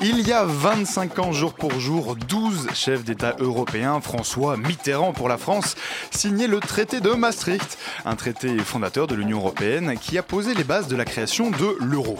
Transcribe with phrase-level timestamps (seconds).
[0.00, 5.28] Il y a 25 ans, jour pour jour, 12 chefs d'État européens, François Mitterrand pour
[5.28, 5.74] la France,
[6.12, 10.62] signaient le traité de Maastricht, un traité fondateur de l'Union européenne qui a posé les
[10.62, 12.16] bases de la création de l'euro.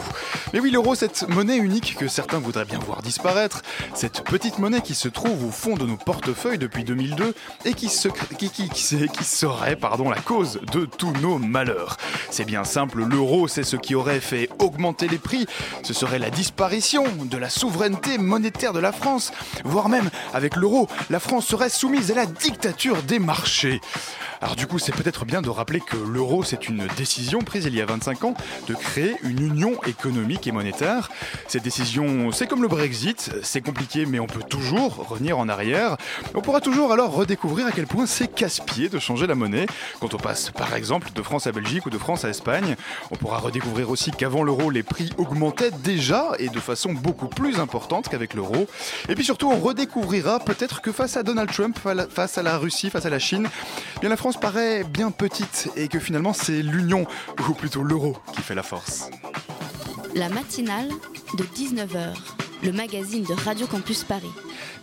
[0.51, 3.61] Mais oui, l'euro, cette monnaie unique que certains voudraient bien voir disparaître,
[3.93, 7.33] cette petite monnaie qui se trouve au fond de nos portefeuilles depuis 2002
[7.63, 11.95] et qui, se, qui, qui- qui- qui serait pardon, la cause de tous nos malheurs.
[12.29, 15.45] C'est bien simple, l'euro, c'est ce qui aurait fait augmenter les prix,
[15.83, 17.68] ce serait la disparition de la souveraineté
[18.19, 19.31] monétaire de la France,
[19.63, 23.81] voire même avec l'euro, la France serait soumise à la dictature des marchés.
[24.41, 27.75] Alors du coup, c'est peut-être bien de rappeler que l'euro, c'est une décision prise il
[27.75, 28.33] y a 25 ans
[28.69, 31.09] de créer une union économique et monétaire.
[31.49, 35.97] Cette décision, c'est comme le Brexit, c'est compliqué mais on peut toujours revenir en arrière.
[36.35, 39.65] On pourra toujours alors redécouvrir à quel point c'est casse-pied de changer la monnaie
[39.99, 42.77] quand on passe par exemple de France à Belgique ou de France à Espagne.
[43.11, 47.59] On pourra redécouvrir aussi qu'avant l'euro, les prix augmentaient déjà et de façon beaucoup plus
[47.59, 48.67] importante qu'avec l'euro.
[49.09, 51.77] Et puis surtout, on redécouvrira peut-être que face à Donald Trump,
[52.09, 53.49] face à la Russie, face à la Chine,
[53.97, 57.05] eh bien la France paraît bien petite et que finalement c'est l'union,
[57.47, 59.09] ou plutôt l'euro, qui fait la force.
[60.15, 60.89] La matinale
[61.37, 62.15] de 19h,
[62.63, 64.31] le magazine de Radio Campus Paris.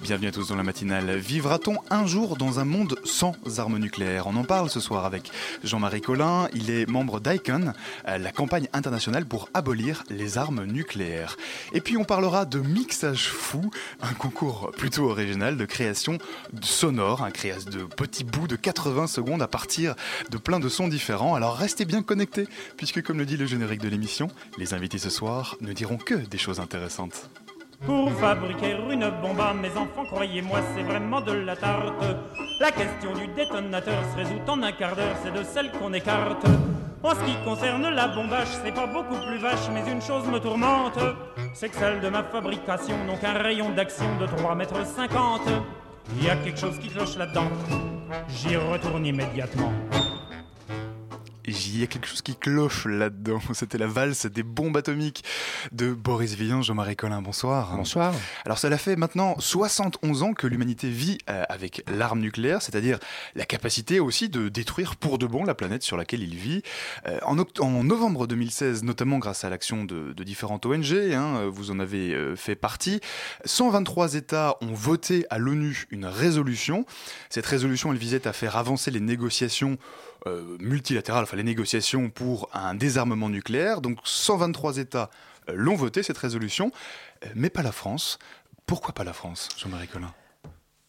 [0.03, 1.17] Bienvenue à tous dans la matinale.
[1.17, 4.27] Vivra-t-on un jour dans un monde sans armes nucléaires?
[4.27, 5.31] On en parle ce soir avec
[5.65, 6.49] Jean-Marie Collin.
[6.55, 7.73] Il est membre d'ICON,
[8.07, 11.37] euh, la campagne internationale pour abolir les armes nucléaires.
[11.73, 13.71] Et puis on parlera de Mixage Fou,
[14.03, 16.19] un concours plutôt original de création
[16.61, 19.95] sonore, un création de petits bouts de 80 secondes à partir
[20.31, 21.35] de plein de sons différents.
[21.35, 24.29] Alors restez bien connectés, puisque comme le dit le générique de l'émission,
[24.59, 27.31] les invités ce soir ne diront que des choses intéressantes.
[27.85, 32.03] Pour fabriquer une bombe à mes enfants, croyez-moi, c'est vraiment de la tarte.
[32.61, 36.47] La question du détonateur se résout en un quart d'heure, c'est de celle qu'on écarte.
[37.03, 40.39] En ce qui concerne la bombage, c'est pas beaucoup plus vache, mais une chose me
[40.41, 40.99] tourmente,
[41.55, 45.43] c'est que celle de ma fabrication n'ont qu'un rayon d'action de 3 mètres 50.
[46.17, 47.49] Il y a quelque chose qui cloche là-dedans.
[48.29, 49.73] J'y retourne immédiatement.
[51.49, 53.41] Il y a quelque chose qui cloche là-dedans.
[53.55, 55.23] C'était la valse des bombes atomiques
[55.71, 57.23] de Boris Vian, Jean-Marie Collin.
[57.23, 57.77] Bonsoir.
[57.77, 58.13] Bonsoir.
[58.45, 62.99] Alors cela fait maintenant 71 ans que l'humanité vit euh, avec l'arme nucléaire, c'est-à-dire
[63.37, 66.63] la capacité aussi de détruire pour de bon la planète sur laquelle il vit.
[67.07, 71.49] Euh, en, en novembre 2016, notamment grâce à l'action de, de différentes ONG, hein, euh,
[71.49, 73.01] vous en avez fait partie,
[73.45, 76.87] 123 États ont voté à l'ONU une résolution.
[77.31, 79.79] Cette résolution, elle visait à faire avancer les négociations
[80.27, 83.81] euh, multilatérales, enfin les négociations pour un désarmement nucléaire.
[83.81, 85.11] Donc 123 États
[85.49, 86.73] euh, l'ont voté, cette résolution,
[87.25, 88.19] euh, mais pas la France.
[88.67, 90.13] Pourquoi pas la France, Jean-Marie Collin?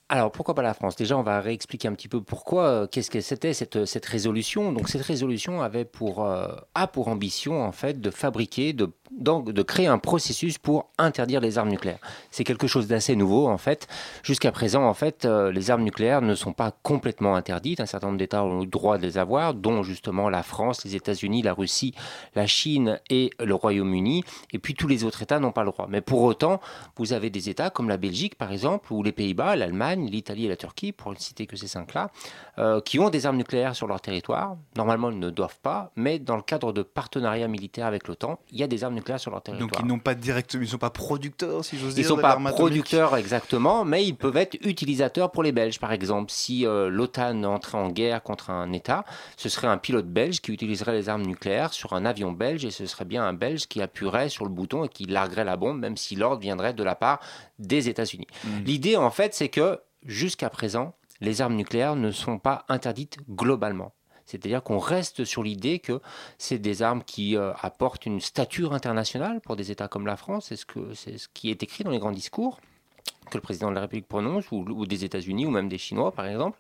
[0.09, 0.95] Alors pourquoi pas la France?
[0.95, 4.71] Déjà, on va réexpliquer un petit peu pourquoi, euh, qu'est-ce que c'était cette, cette résolution.
[4.71, 9.51] Donc cette résolution avait pour, euh, a pour ambition en fait de fabriquer, de, donc,
[9.51, 11.99] de créer un processus pour interdire les armes nucléaires.
[12.31, 13.89] C'est quelque chose d'assez nouveau en fait.
[14.23, 17.81] Jusqu'à présent, en fait, euh, les armes nucléaires ne sont pas complètement interdites.
[17.81, 20.95] Un certain nombre d'États ont le droit de les avoir, dont justement la France, les
[20.95, 21.93] États-Unis, la Russie,
[22.33, 24.23] la Chine et le Royaume-Uni.
[24.53, 25.87] Et puis tous les autres États n'ont pas le droit.
[25.89, 26.61] Mais pour autant,
[26.95, 30.49] vous avez des États comme la Belgique, par exemple, ou les Pays-Bas, l'Allemagne, l'Italie et
[30.49, 32.11] la Turquie, pour ne citer que ces cinq-là,
[32.59, 34.55] euh, qui ont des armes nucléaires sur leur territoire.
[34.75, 38.59] Normalement, ils ne doivent pas, mais dans le cadre de partenariats militaires avec l'OTAN, il
[38.59, 39.69] y a des armes nucléaires sur leur territoire.
[39.69, 42.03] Donc ils n'ont pas directement, ils sont pas producteurs, si j'ose Ils dire.
[42.03, 45.79] ne sont pas producteurs exactement, mais ils peuvent être utilisateurs pour les Belges.
[45.79, 49.05] Par exemple, si euh, l'OTAN entrait en guerre contre un État,
[49.37, 52.71] ce serait un pilote belge qui utiliserait les armes nucléaires sur un avion belge et
[52.71, 55.79] ce serait bien un Belge qui appuierait sur le bouton et qui larguerait la bombe,
[55.79, 57.19] même si l'ordre viendrait de la part
[57.59, 58.27] des États-Unis.
[58.43, 58.63] Mhm.
[58.65, 63.93] L'idée, en fait, c'est que jusqu'à présent, les armes nucléaires ne sont pas interdites globalement.
[64.25, 66.01] C'est-à-dire qu'on reste sur l'idée que
[66.37, 70.47] c'est des armes qui euh, apportent une stature internationale pour des États comme la France.
[70.49, 72.59] C'est ce, qui est écrit dans les grands discours
[73.31, 76.27] que le président de la République prononce, ou des États-Unis, ou même des Chinois, par
[76.27, 76.57] exemple.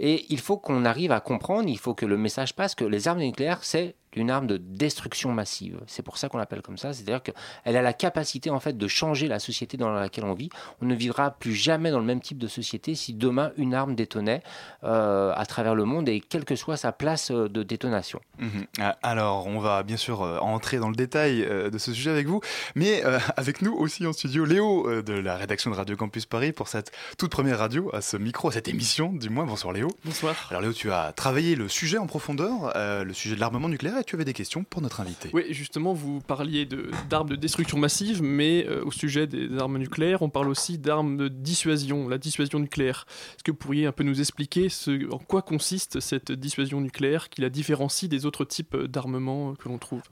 [0.00, 3.06] Et il faut qu'on arrive à comprendre, il faut que le message passe que les
[3.06, 5.80] armes nucléaires, c'est d'une arme de destruction massive.
[5.86, 6.92] C'est pour ça qu'on l'appelle comme ça.
[6.92, 10.50] C'est-à-dire qu'elle a la capacité en fait de changer la société dans laquelle on vit.
[10.82, 13.94] On ne vivra plus jamais dans le même type de société si demain une arme
[13.94, 14.42] détonnait
[14.84, 18.20] euh, à travers le monde et quelle que soit sa place euh, de détonation.
[18.38, 18.66] Mhm.
[18.80, 22.26] Ah, alors, on va bien sûr euh, entrer dans le détail de ce sujet avec
[22.26, 22.40] vous,
[22.74, 23.02] mais
[23.36, 26.92] avec nous aussi en studio Léo de la rédaction de Radio Campus Paris pour cette
[27.18, 29.44] toute première radio à ce micro, à cette émission du moins.
[29.44, 29.88] Bonsoir Léo.
[30.04, 30.34] Bonsoir.
[30.50, 34.16] Alors Léo, tu as travaillé le sujet en profondeur, le sujet de l'armement nucléaire tu
[34.16, 35.30] avais des questions pour notre invité.
[35.32, 36.66] Oui, justement, vous parliez
[37.08, 41.16] d'armes de, destruction massive, mais euh, au sujet des armes nucléaires, on parle aussi d'armes
[41.16, 43.06] de dissuasion, la dissuasion nucléaire.
[43.34, 47.28] Est-ce que vous pourriez un peu nous expliquer ce, en quoi consiste cette dissuasion nucléaire
[47.28, 50.02] qui la différencie des autres types d'armements que l'on trouve?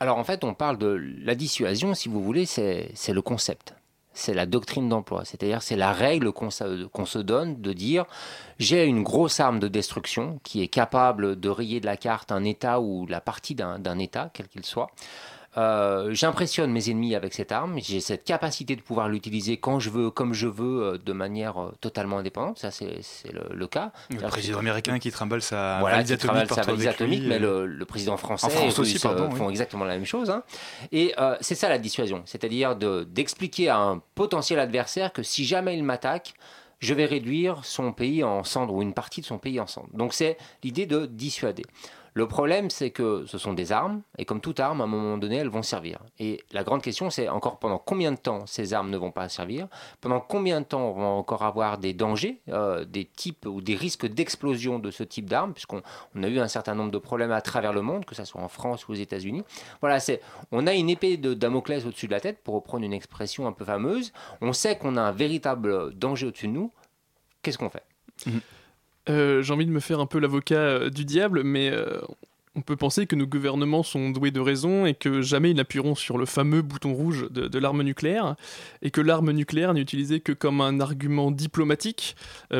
[0.00, 3.74] Alors en fait, on parle de la dissuasion, si vous voulez, c'est le concept
[4.14, 8.04] c'est la doctrine d'emploi, c'est-à-dire c'est la règle qu'on se donne de dire
[8.58, 12.44] j'ai une grosse arme de destruction qui est capable de rayer de la carte un
[12.44, 14.90] État ou la partie d'un État, quel qu'il soit.
[15.58, 17.78] Euh, j'impressionne mes ennemis avec cette arme.
[17.78, 21.60] J'ai cette capacité de pouvoir l'utiliser quand je veux, comme je veux, euh, de manière
[21.60, 22.58] euh, totalement indépendante.
[22.58, 23.02] Ça, c'est
[23.32, 23.92] le, cas.
[24.10, 28.16] Le président américain qui trimballe sa voilà, valise atomique, sa valise atomique mais le, président
[28.16, 30.30] français France aussi, font exactement la même chose.
[30.30, 30.42] Hein.
[30.90, 35.84] Et c'est ça la dissuasion, c'est-à-dire d'expliquer à un potentiel adversaire que si jamais il
[35.84, 36.34] m'attaque,
[36.82, 39.90] je vais réduire son pays en cendres ou une partie de son pays en cendres.
[39.94, 41.64] Donc c'est l'idée de dissuader.
[42.14, 45.16] Le problème, c'est que ce sont des armes, et comme toute arme, à un moment
[45.16, 46.00] donné, elles vont servir.
[46.18, 49.28] Et la grande question, c'est encore pendant combien de temps ces armes ne vont pas
[49.30, 49.68] servir?
[50.00, 53.74] Pendant combien de temps on va encore avoir des dangers, euh, des types ou des
[53.74, 55.82] risques d'explosion de ce type d'armes, puisqu'on
[56.22, 58.48] a eu un certain nombre de problèmes à travers le monde, que ce soit en
[58.48, 59.42] France ou aux États-Unis.
[59.80, 60.20] Voilà, c'est,
[60.50, 63.52] on a une épée de Damoclès au-dessus de la tête, pour reprendre une expression un
[63.52, 64.12] peu fameuse.
[64.42, 66.72] On sait qu'on a un véritable danger au-dessus de nous.
[67.40, 67.84] Qu'est-ce qu'on fait?
[68.26, 68.38] Mmh.
[69.08, 72.00] Euh, j'ai envie de me faire un peu l'avocat euh, du diable, mais euh,
[72.54, 75.94] on peut penser que nos gouvernements sont doués de raison et que jamais ils n'appuieront
[75.94, 78.36] sur le fameux bouton rouge de, l'arme nucléaire,
[78.82, 82.14] et que l'arme nucléaire n'est utilisée que comme un argument diplomatique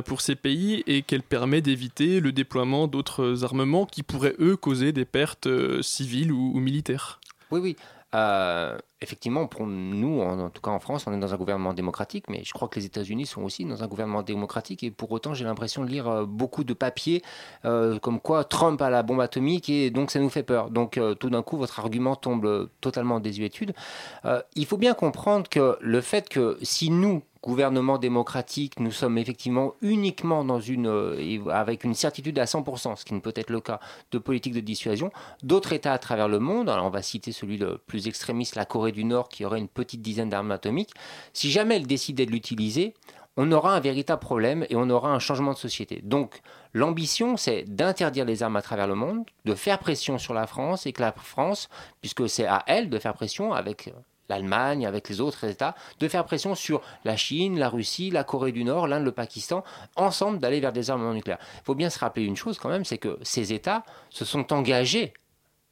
[0.07, 4.93] pour ces pays et qu'elle permet d'éviter le déploiement d'autres armements qui pourraient, eux, causer
[4.93, 5.49] des pertes
[5.83, 7.21] civiles ou, ou militaires.
[7.51, 7.77] Oui, oui.
[8.15, 12.27] Euh, effectivement, pour nous, en, tout cas en France, on est dans un gouvernement démocratique,
[12.29, 14.83] mais je crois que les États-Unis sont aussi dans un gouvernement démocratique.
[14.83, 17.23] Et pour autant, j'ai l'impression de lire euh, beaucoup de papiers
[17.65, 20.71] euh, comme quoi Trump a la bombe atomique et donc ça nous fait peur.
[20.71, 23.73] Donc tout d'un coup, votre argument tombe totalement en désuétude.
[24.57, 29.75] il faut bien comprendre que le fait que si nous, gouvernement démocratique, nous sommes effectivement
[29.83, 33.61] uniquement dans une, euh, avec une certitude à 100%, ce qui ne peut être le
[33.61, 33.81] cas
[34.13, 35.11] de politique de dissuasion.
[35.43, 38.65] D'autres États à travers le monde, alors on va citer celui le plus extrémiste, la
[38.65, 40.95] Corée du Nord, qui aurait une petite dizaine d'armes atomiques,
[41.33, 42.95] si jamais elle décidait de l'utiliser,
[43.37, 46.01] on aura un véritable problème et on aura un changement de société.
[46.03, 46.41] Donc
[46.75, 50.87] l'ambition, c'est d'interdire les armes à travers le monde, de faire pression sur la France
[50.87, 51.69] et que la France,
[52.01, 53.91] puisque c'est à elle de faire pression avec
[54.33, 58.53] l'Allemagne, avec les autres États, de faire pression sur la Chine, la Russie, la Corée
[58.53, 59.65] du Nord, l'Inde, le Pakistan,
[59.97, 61.39] ensemble d'aller vers des armements nucléaires.
[61.61, 64.53] Il faut bien se rappeler une chose quand même, c'est que ces États se sont
[64.53, 65.13] engagés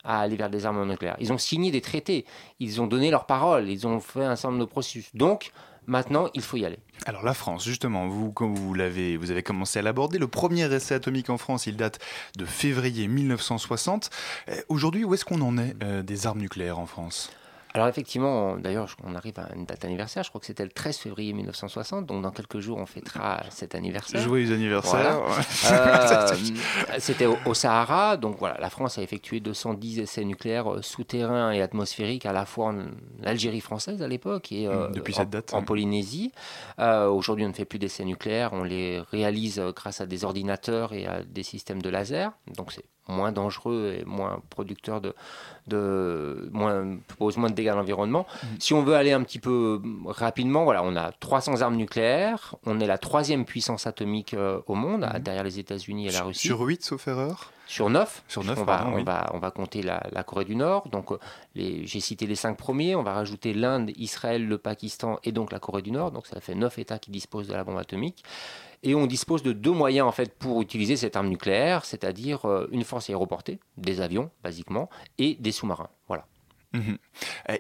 [0.05, 1.17] à aller vers des armements nucléaires.
[1.21, 2.25] Ils ont signé des traités,
[2.59, 5.15] ils ont donné leur parole, ils ont fait un certain nombre de processus.
[5.15, 5.53] Donc,
[5.87, 6.79] Maintenant, il faut y aller.
[7.07, 10.19] Alors la France, justement, vous, vous l'avez, vous avez commencé à l'aborder.
[10.19, 11.99] Le premier essai atomique en France, il date
[12.37, 14.11] de février 1960.
[14.49, 17.33] Euh, aujourd'hui, où est-ce qu'on en est euh, des armes nucléaires en France?
[17.73, 20.97] Alors effectivement, d'ailleurs, on arrive à une date anniversaire, je crois que c'était le 13
[20.97, 24.21] février 1960, donc dans quelques jours, on fêtera cet anniversaire.
[24.21, 25.21] Joyeux anniversaire
[25.71, 26.27] euh,
[26.99, 31.63] C'était au, Sahara, donc voilà, la France a effectué 210 essais nucléaires euh, souterrains et
[31.63, 32.87] atmosphériques, à la fois en
[33.25, 36.33] Algérie française à l'époque et euh, Depuis cette date, en, Polynésie.
[36.79, 41.07] Aujourd'hui, on ne fait plus d'essais nucléaires, on les réalise grâce à des ordinateurs et
[41.07, 45.15] à des systèmes de laser, donc c'est moins dangereux et moins producteur de,
[45.67, 48.27] de moins, pose moins de dégâts à l'environnement.
[48.43, 48.49] Mhm.
[48.59, 52.81] Si on veut aller un petit peu rapidement, voilà, on a 300 armes nucléaires, on
[52.81, 55.21] est la troisième puissance atomique euh, au monde, mhm.
[55.21, 56.47] derrière les États-Unis et la Russie.
[56.47, 57.53] Sur 8, sauf erreur?
[57.71, 58.25] Sur 9.
[58.27, 60.89] Sur 9 on, va, on, va, on va compter la, Corée du Nord.
[60.89, 61.19] Donc, euh,
[61.55, 62.97] j'ai cité les 5 premiers.
[62.97, 66.11] On va rajouter l'Inde, Israël, le Pakistan et donc la Corée du Nord.
[66.11, 68.25] Donc, ça fait 9 États qui disposent de la bombe atomique.
[68.83, 72.67] Et on dispose de deux moyens en fait pour utiliser cette arme nucléaire, c'est-à-dire euh,
[72.73, 75.91] une force aéroportée, des avions basiquement, et des sous-marins.
[76.09, 76.27] Voilà.
[76.73, 76.99] Mhm.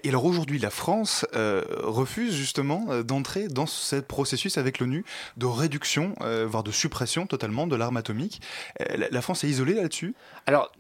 [0.03, 5.05] Et alors aujourd'hui, la France euh, refuse justement euh, d'entrer dans ce processus avec l'ONU
[5.37, 6.15] de réduction,
[6.47, 8.41] voire de suppression totalement de l'arme atomique.
[8.79, 10.15] la France est isolée là-dessus?
[10.47, 10.71] Alors,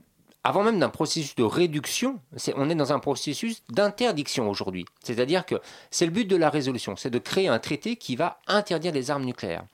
[0.42, 2.18] avant même d'un processus de réduction,
[2.56, 4.86] on est dans un processus d'interdiction aujourd'hui.
[5.02, 5.56] C'est-à-dire que
[5.90, 9.10] c'est le but de la résolution, c'est de créer un traité qui va interdire les
[9.10, 9.64] armes nucléaires.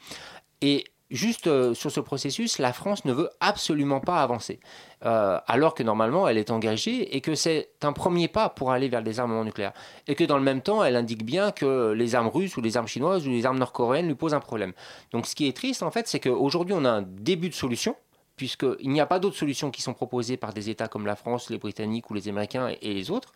[0.62, 4.58] Et juste euh, sur ce processus, la France ne veut absolument pas avancer,
[5.04, 8.88] euh, alors que normalement elle est engagée et que c'est un premier pas pour aller
[8.88, 9.72] vers le désarmement nucléaire.
[10.06, 12.76] Et que dans le même temps, elle indique bien que les armes russes ou les
[12.76, 14.72] armes chinoises ou les armes nord-coréennes lui posent un problème.
[15.12, 17.96] Donc ce qui est triste en fait, c'est qu'aujourd'hui on a un début de solution
[18.36, 21.50] puisqu'il n'y a pas d'autres solutions qui sont proposées par des États comme la France,
[21.50, 23.32] les Britanniques ou les Américains et, les autres.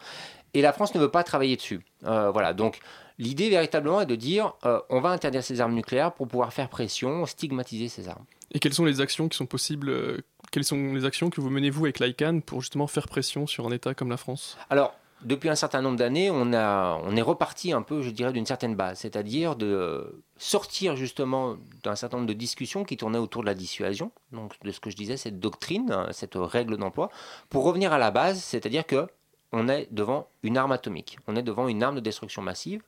[0.52, 1.80] Et la France ne veut pas travailler dessus.
[2.04, 2.80] Euh, voilà, donc
[3.18, 6.68] l'idée véritablement est de dire euh, on va interdire ces armes nucléaires pour pouvoir faire
[6.68, 8.24] pression, stigmatiser ces armes.
[8.52, 11.70] Et quelles sont les actions qui sont possibles Quelles sont les actions que vous menez
[11.70, 14.58] vous avec l'ICANN pour justement faire pression sur un État comme la France?
[14.68, 18.46] Alors, depuis un certain nombre d'années, on, on est reparti un peu, je dirais, d'une
[18.46, 23.46] certaine base, c'est-à-dire de sortir justement d'un certain nombre de discussions qui tournaient autour de
[23.46, 27.10] la dissuasion, donc de ce que je disais, cette doctrine, cette règle d'emploi,
[27.48, 29.06] pour revenir à la base, c'est-à-dire que
[29.52, 32.82] on est devant une arme atomique, on est devant une arme de destruction massive,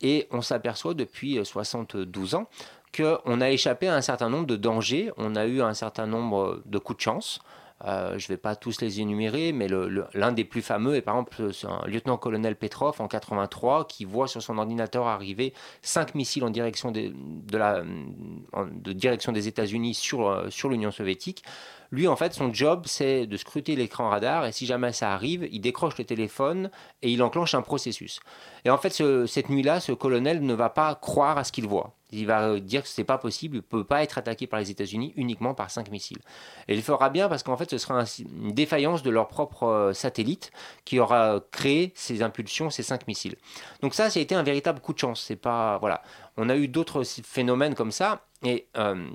[0.00, 2.48] et on s'aperçoit depuis 72 ans
[2.96, 6.62] qu'on a échappé à un certain nombre de dangers, on a eu un certain nombre
[6.66, 7.40] de coups de chance,
[7.86, 9.66] euh, je ne vais pas tous les énumérer, mais
[10.14, 14.40] l'un des plus fameux est par exemple un lieutenant-colonel Petrov en 83 qui voit sur
[14.40, 20.92] son ordinateur arriver cinq missiles en direction des, de direction des États-Unis euh, sur l'Union
[20.92, 21.44] soviétique.
[21.90, 25.46] Lui, en fait, son job, c'est de scruter l'écran radar et si jamais ça arrive,
[25.52, 26.70] il décroche le téléphone
[27.02, 28.20] et il enclenche un processus.
[28.64, 31.94] Et en fait, cette nuit-là, ce colonel ne va pas croire à ce qu'il voit.
[32.14, 34.60] Il va dire que ce n'est pas possible, il ne peut pas être attaqué par
[34.60, 36.20] les États-Unis uniquement par cinq missiles.
[36.68, 39.92] Et il fera bien parce qu'en fait, ce sera une défaillance de leur propre euh,
[39.92, 40.52] satellite
[40.84, 43.36] qui aura créé ces impulsions, ces cinq missiles.
[43.82, 45.22] Donc ça, ça a été un véritable coup de chance.
[45.22, 46.02] C'est pas voilà.
[46.36, 49.08] On a eu d'autres phénomènes comme ça et euh,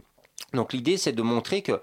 [0.54, 1.80] donc l'idée, c'est de montrer que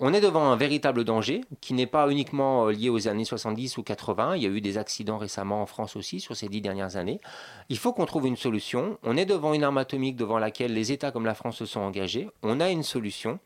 [0.00, 3.78] on est devant un véritable danger qui n'est pas uniquement euh, lié aux années 70
[3.78, 4.36] ou 80.
[4.36, 7.20] Il y a eu des accidents récemment en France aussi sur ces dix dernières années.
[7.68, 8.98] Il faut qu'on trouve une solution.
[9.02, 11.80] On est devant une arme atomique devant laquelle les États comme la France se sont
[11.80, 12.28] engagés.
[12.42, 13.38] On a une solution.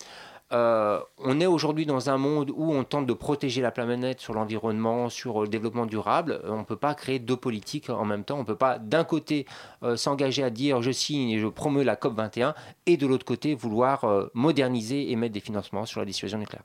[0.50, 4.32] Euh, on est aujourd'hui dans un monde où on tente de protéger la planète sur
[4.32, 6.40] l'environnement, sur le développement durable.
[6.44, 8.36] On ne peut pas créer deux politiques en même temps.
[8.36, 9.46] On ne peut pas d'un côté
[9.82, 12.54] euh, s'engager à dire je signe et je promeux la COP 21
[12.86, 16.64] et de l'autre côté vouloir euh, moderniser et mettre des financements sur la dissuasion nucléaire.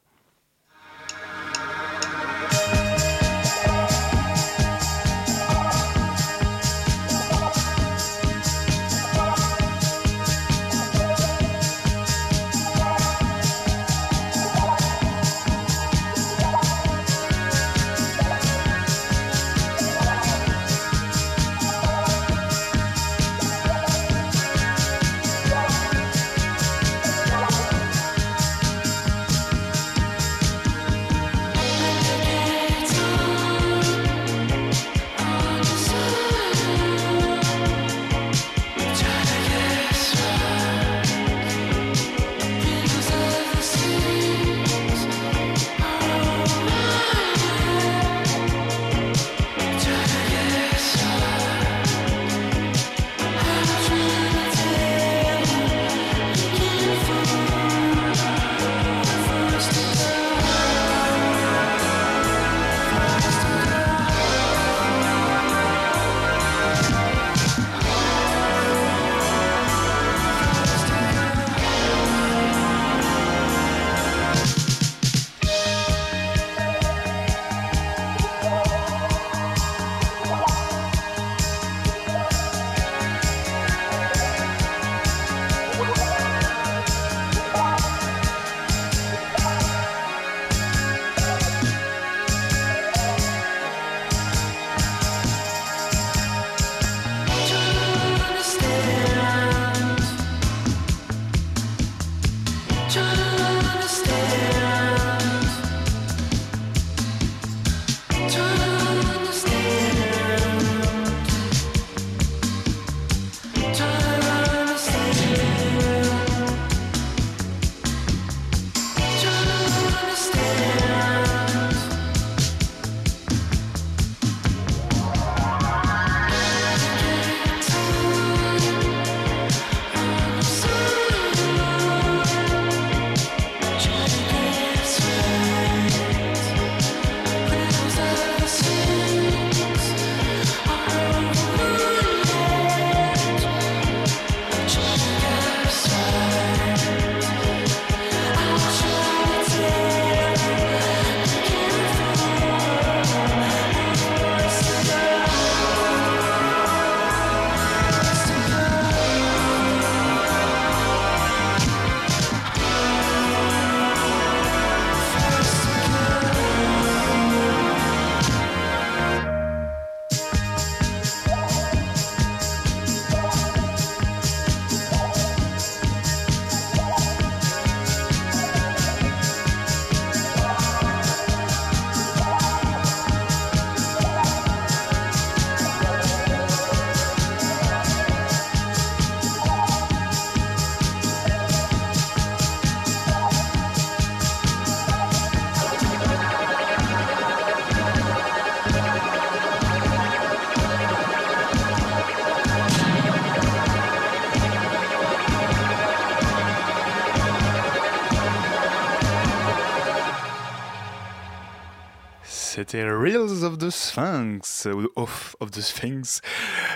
[213.04, 216.22] Reels of the Sphinx, Off of the Sphinx.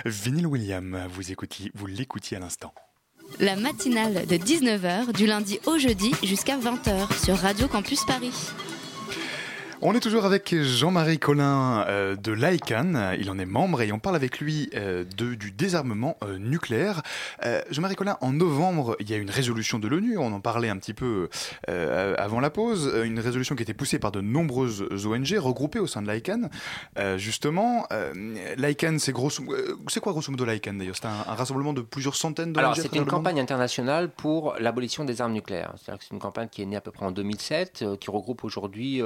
[0.04, 1.22] Vinyl William, vous
[1.74, 2.74] vous l'écoutiez à l'instant.
[3.40, 8.34] La matinale de 19h du lundi au jeudi jusqu'à 20h sur Radio Campus Paris.
[9.80, 14.00] On est toujours avec Jean-Marie Collin euh, de l'ICANN, il en est membre et on
[14.00, 17.02] parle avec lui euh, de, du désarmement euh, nucléaire.
[17.70, 20.76] Jean-Marie Collin, en novembre, il y a une résolution de l'ONU, on en parlait un
[20.76, 21.28] petit peu
[21.66, 25.86] avant la pause, une résolution qui a été poussée par de nombreuses ONG regroupées au
[25.86, 26.50] sein de l'ICANN.
[27.16, 27.86] Justement,
[28.56, 30.96] l'ICANN, c'est grosso, quoi grosso modo l'ICANN d'ailleurs?
[30.96, 35.04] C'est un, un rassemblement de plusieurs centaines d'ONG Alors, c'est une campagne internationale pour l'abolition
[35.04, 35.72] des armes nucléaires.
[35.76, 38.10] C'est-à-dire que c'est une campagne qui est née à peu près en 2007, euh, qui
[38.10, 39.00] regroupe aujourd'hui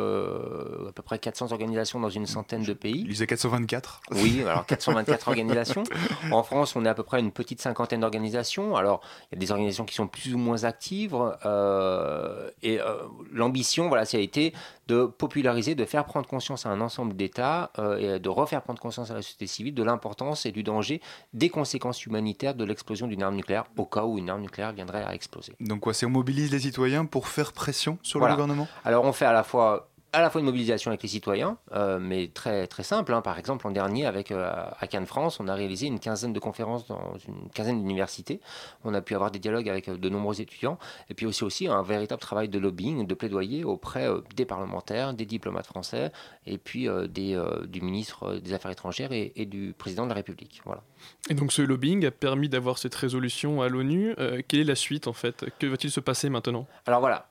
[0.62, 3.00] euh, à peu près 400 organisations dans une centaine de pays.
[3.02, 4.00] Il disait 424.
[4.12, 5.83] Oui, alors 424 organisations.
[6.31, 8.76] En France, on est à peu près une petite cinquantaine d'organisations.
[8.76, 9.00] Alors,
[9.31, 11.14] il y a des organisations qui sont plus ou moins actives.
[11.45, 12.97] euh, et euh,
[13.33, 14.52] l'ambition, voilà, ça a été
[14.88, 19.11] de populariser, de faire prendre conscience à un ensemble d'États et de refaire prendre conscience
[19.11, 21.00] à la société civile de l'importance et du danger
[21.33, 25.04] des conséquences humanitaires de l'explosion d'une arme nucléaire au cas où une arme nucléaire viendrait
[25.04, 25.54] à exploser.
[25.61, 28.35] Donc quoi, c'est on mobilise les citoyens pour faire pression sur Voilà.
[28.35, 28.69] le gouvernement?
[28.85, 31.99] Alors on fait à la fois à la fois une mobilisation avec les citoyens, euh,
[31.99, 33.14] mais très très simple.
[33.14, 33.23] hein.
[33.23, 36.38] Par exemple, l'an dernier, avec euh, à Cannes France, on a réalisé une quinzaine de
[36.38, 38.40] conférences dans une quinzaine d'universités.
[38.85, 40.78] On a pu avoir des dialogues avec euh, de nombreux étudiants,
[41.09, 45.14] et puis aussi aussi un véritable travail de lobbying, de plaidoyer auprès euh, des parlementaires,
[45.14, 46.12] des diplomates français,
[46.47, 50.61] et puis des, du ministre des Affaires étrangères et, et du président de la République.
[50.64, 50.83] Voilà.
[51.31, 54.14] Et donc ce lobbying a permis d'avoir cette résolution à l'ONU.
[54.48, 55.46] Quelle est la suite en fait?
[55.59, 56.66] Que va-t-il se passer maintenant?
[56.87, 57.29] Alors voilà,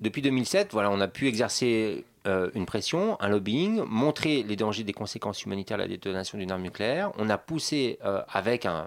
[0.00, 4.84] depuis 2007, voilà, on a pu exercer euh, une pression, un lobbying, montrer les dangers
[4.84, 7.12] des conséquences humanitaires de la détonation d'une arme nucléaire.
[7.18, 8.86] On a poussé euh, avec un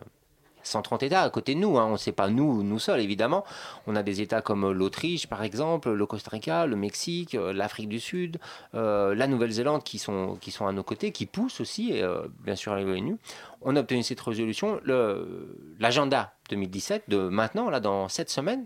[0.63, 1.85] 130 États à côté de nous, hein.
[1.85, 3.43] on ne sait pas nous, nous seuls évidemment.
[3.87, 7.89] On a des États comme l'Autriche par exemple, le Costa Rica, le Mexique, euh, l'Afrique
[7.89, 8.39] du Sud,
[8.75, 12.55] euh, la Nouvelle-Zélande qui sont, qui sont à nos côtés, qui poussent aussi, euh, bien
[12.55, 13.17] sûr l'ONU.
[13.61, 14.79] On a obtenu cette résolution.
[15.79, 18.65] L'agenda 2017 de maintenant, là dans 7 semaines,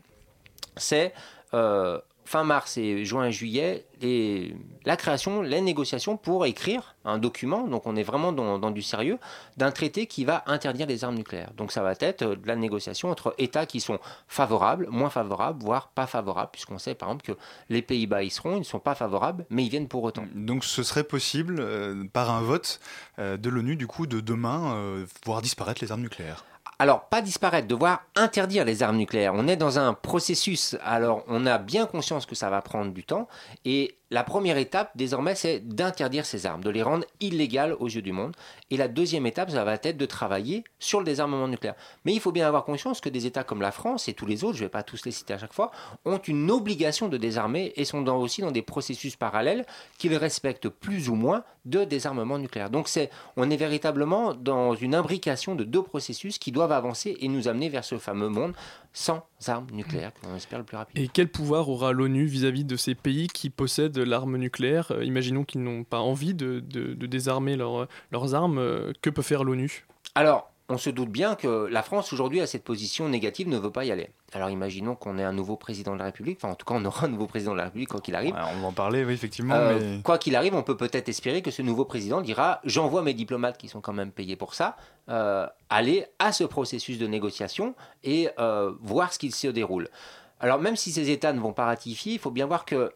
[0.78, 1.14] c'est
[1.54, 7.18] euh, fin mars et juin et juillet les- la création, les négociations pour écrire un
[7.18, 9.18] document, donc on est vraiment dans, du sérieux,
[9.58, 11.52] d'un traité qui va interdire les armes nucléaires.
[11.58, 15.62] Donc ça va être euh, de la négociation entre États qui sont favorables, moins favorables,
[15.62, 17.38] voire pas favorables, puisqu'on sait par exemple que
[17.70, 20.26] les Pays-Bas y seront, ils ne sont pas favorables, mais ils viennent pour autant.
[20.34, 22.80] Donc ce serait possible, euh, par un vote
[23.18, 26.46] de l'ONU, du coup, de demain, voir disparaître les armes nucléaires?
[26.84, 29.32] Alors, pas disparaître, devoir interdire les armes nucléaires.
[29.34, 33.06] On est dans un processus, alors on a bien conscience que ça va prendre du
[33.06, 33.30] temps,
[33.64, 38.04] et la première étape, désormais, c'est d'interdire ces armes, de les rendre illégales aux yeux
[38.04, 38.36] du monde.
[38.70, 41.74] Et la deuxième étape, ça va être de travailler sur le désarmement nucléaire.
[42.06, 44.44] Mais il faut bien avoir conscience que des États comme la France et tous les
[44.44, 45.72] autres, je ne vais pas tous les citer à chaque fois,
[46.06, 49.66] ont une obligation de désarmer et sont dans- aussi dans des processus parallèles
[49.98, 52.70] qu'ils respectent plus ou moins de désarmement nucléaire.
[52.70, 52.90] Donc
[53.36, 57.70] on est véritablement dans une imbrication de deux processus qui doivent avancer et nous amener
[57.70, 58.54] vers ce fameux monde
[58.94, 60.98] sans armes nucléaires, qu'on espère le plus rapide.
[60.98, 64.92] Et quel pouvoir aura l'ONU vis-à-vis de ces pays qui possèdent l'arme nucléaire?
[64.92, 68.60] Euh, Imaginons qu'ils n'ont pas envie de, de- de désarmer leur- leurs armes.
[68.60, 69.86] euh, Que peut faire l'ONU?
[70.16, 73.72] Alors, on se doute bien que la France aujourd'hui à cette position négative ne veut
[73.72, 74.10] pas y aller.
[74.34, 76.84] Alors imaginons qu'on ait un nouveau président de la République, enfin en tout cas on
[76.84, 78.34] aura un nouveau président de la République quoi qu'il arrive.
[78.34, 79.54] Ouais, on va en parler, oui, effectivement.
[79.54, 80.02] Euh, mais...
[80.02, 83.58] Quoi qu'il arrive, on peut peut-être espérer que ce nouveau président dira j'envoie mes diplomates
[83.58, 84.76] qui sont quand même payés pour ça,
[85.10, 89.90] euh, aller à ce processus de négociation et euh, voir ce qu'il se déroule.
[90.40, 92.92] Alors même si ces États ne vont pas ratifier, il faut bien voir que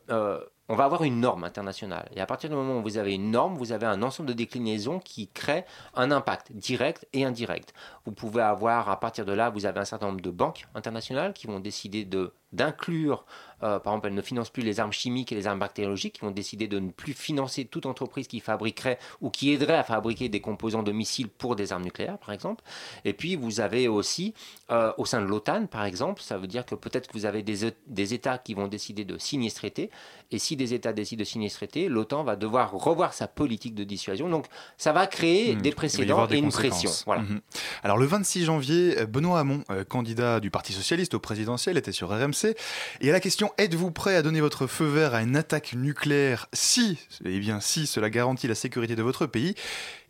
[0.70, 2.10] on va avoir une norme internationale.
[2.16, 4.34] Et à partir du moment où vous avez une norme, vous avez un ensemble de
[4.34, 7.74] déclinaisons qui créent un impact direct et indirect.
[8.06, 11.34] Vous pouvez avoir, à partir de là, vous avez un certain nombre de banques internationales
[11.34, 13.26] qui vont décider de d'inclure,
[13.60, 16.32] par exemple, elles ne financent plus les armes chimiques et les armes bactériologiques, qui vont
[16.32, 20.42] décider de ne plus financer toute entreprise qui fabriquerait ou qui aiderait à fabriquer des
[20.42, 22.64] composants de missiles pour des armes nucléaires, par exemple.
[23.06, 24.34] Et puis, vous avez aussi,
[24.72, 27.42] euh, au sein de l'OTAN, par exemple, ça veut dire que peut-être que vous avez
[27.42, 29.90] des, des États qui vont décider de signer ce traité.
[30.32, 33.76] Et si des États décident de signer ce traité, l'OTAN va devoir revoir sa politique
[33.76, 34.30] de dissuasion.
[34.30, 34.46] Donc,
[34.78, 36.92] ça va créer Hmm, des précédents des et une pression.
[37.06, 37.22] Voilà.
[37.24, 37.42] Mhm.
[37.84, 41.92] Alors le 26 janvier, euh, Benoît Hamon, euh, candidat du Parti Socialiste au présidentiel, était
[41.92, 42.56] sur RMC.
[43.02, 46.48] Et à la question êtes-vous prêt à donner votre feu vert à une attaque nucléaire
[46.54, 49.56] si, eh bien si cela garantit la sécurité de votre pays?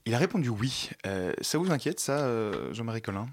[0.06, 0.90] Il a répondu oui.
[1.06, 3.28] Euh, ça vous inquiète ça, euh, Jean-Marie Collin?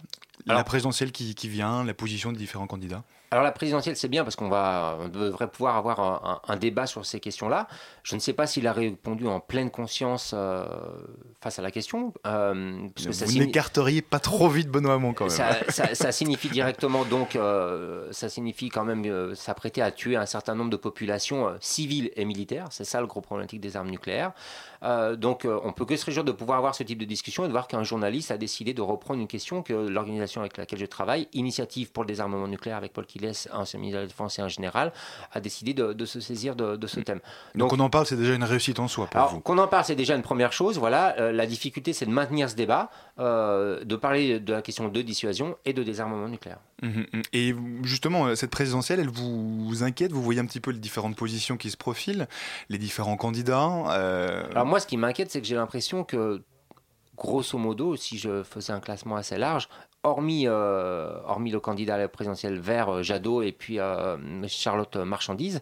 [0.47, 3.05] La présidentielle qui, qui vient, la position des différents candidats?
[3.35, 7.05] Alors la présidentielle, c'est bien parce qu'on va, on devrait pouvoir avoir un, débat sur
[7.05, 7.67] ces questions-là.
[8.05, 10.65] Je ne sais pas s'il a répondu en pleine conscience euh,
[11.41, 12.15] face à la question.
[12.29, 15.65] Euh, parce Vous n'écarteriez pas trop vite Benoît Hamon quand même.
[15.69, 20.71] Ça, signifie directement donc, euh, ça signifie quand même s'apprêter à tuer un certain nombre
[20.71, 22.69] de populations civiles et militaires.
[22.71, 24.31] C'est ça le gros problématique des armes nucléaires.
[25.17, 27.53] Donc on peut que se réjouir de pouvoir avoir ce type de discussion et de
[27.53, 31.29] voir qu'un journaliste a décidé de reprendre une question que l'organisation avec laquelle je travaille,
[31.33, 34.49] Initiative pour le désarmement nucléaire avec Paul Killet, un ministre de la Défense et un
[34.49, 34.93] général,
[35.33, 37.21] a décidé de, se saisir de, ce thème.
[37.55, 39.85] Donc, on en parle, c'est déjà une réussite en soi pour alors, Qu'on en parle,
[39.85, 40.79] c'est déjà une première chose.
[40.79, 44.89] Voilà, euh, la difficulté, c'est de maintenir ce débat, euh, de parler de la question
[44.89, 46.59] de dissuasion et de désarmement nucléaire.
[46.83, 47.23] Hum, hum.
[47.33, 50.13] Et justement, euh, cette présidentielle, elle vous, inquiète?
[50.13, 52.29] Vous voyez un petit peu les différentes positions qui se profilent,
[52.69, 53.87] les différents candidats
[54.51, 56.43] Alors moi, ce qui m'inquiète, c'est que j'ai l'impression que
[57.17, 59.69] grosso modo, si je faisais un classement assez large,
[60.05, 64.97] hormis, euh, hormis le candidat à la présidentielle vert, euh, Jadot, et puis euh, Charlotte
[64.97, 65.61] Marchandise,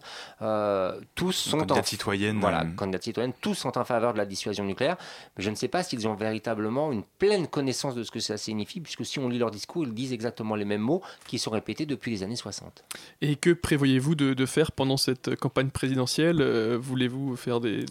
[1.15, 2.39] tous sont en citoyenne.
[2.39, 2.65] Voilà,
[3.01, 4.97] citoyenne, tous sont en faveur de la dissuasion nucléaire.
[5.37, 8.37] Mais je ne sais pas s'ils ont véritablement une pleine connaissance de ce que ça
[8.37, 11.51] signifie, puisque si on lit leur discours, ils disent exactement les mêmes mots qui sont
[11.51, 12.83] répétés depuis les années 60.
[13.21, 16.43] Et que prévoyez-vous de, faire pendant cette campagne présidentielle?
[16.75, 17.85] Voulez-vous faire des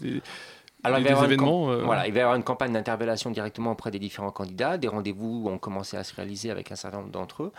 [0.83, 3.99] alors, il, va euh, voilà, il va y avoir une campagne d'interpellation directement auprès des
[3.99, 4.77] différents candidats.
[4.77, 7.51] Des rendez-vous ont commencé à se réaliser avec un certain nombre d'entre eux,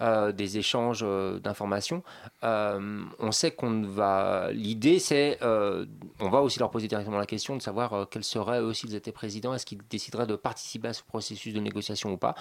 [0.00, 2.02] euh, des échanges euh, d'informations.
[2.42, 4.48] on sait qu'on va.
[4.52, 5.38] L'idée, c'est.
[5.42, 9.12] on va aussi leur poser directement la question de savoir quels seraient eux s'ils étaient
[9.12, 9.54] présidents.
[9.54, 12.34] Est-ce qu'ils décideraient de participer à ce processus de négociation ou pas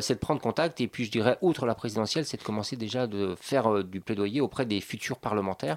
[0.00, 0.80] C'est de prendre contact.
[0.80, 4.40] Et puis, je dirais, outre la présidentielle, c'est de commencer déjà de faire du plaidoyer
[4.40, 5.76] auprès des futurs parlementaires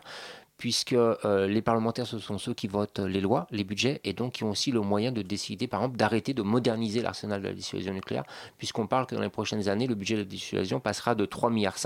[0.57, 4.33] puisque euh, les parlementaires, ce sont ceux qui votent les lois, les budgets, et donc
[4.33, 7.53] qui ont aussi le moyen de décider, par exemple, d'arrêter de moderniser l'arsenal de la
[7.53, 8.23] dissuasion nucléaire,
[8.57, 11.51] puisqu'on parle que dans les prochaines années, le budget de la dissuasion passera de 3,5
[11.51, 11.77] milliards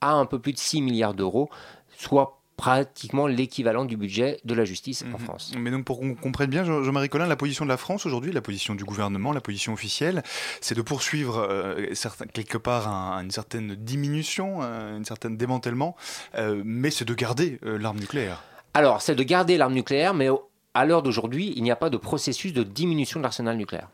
[0.00, 1.48] à un peu plus de 6 milliards d'euros,
[1.96, 5.24] soit pratiquement l'équivalent du budget de la justice en mhm.
[5.24, 5.52] France.
[5.56, 8.42] Mais donc pour qu'on comprenne bien, Jean-Marie Collin, la position de la France aujourd'hui, la
[8.42, 10.24] position du gouvernement, la position officielle,
[10.60, 11.86] c'est de poursuivre euh,
[12.34, 12.88] quelque part
[13.22, 15.94] une certaine diminution, euh, une certaine démantèlement,
[16.34, 18.42] euh, mais c'est de garder l'arme nucléaire.
[18.74, 20.28] Alors, c'est de garder l'arme nucléaire, mais
[20.74, 23.88] à l'heure d'aujourd'hui, il n'y a pas de processus de diminution de l'arsenal nucléaire.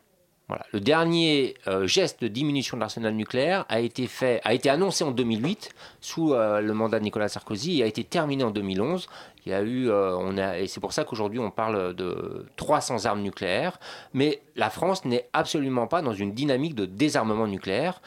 [0.73, 5.03] Le dernier euh, geste de diminution de l'arsenal nucléaire a été, fait, a été annoncé
[5.03, 5.71] en 2008
[6.03, 9.09] sous euh, le mandat de Nicolas Sarkozy et a été terminé en 2011.
[9.47, 12.47] Il y a eu, euh, on a, et c'est pour ça qu'aujourd'hui on parle de
[12.57, 13.79] 300 armes nucléaires,
[14.13, 18.01] mais la France n'est absolument pas dans une dynamique de désarmement nucléaire.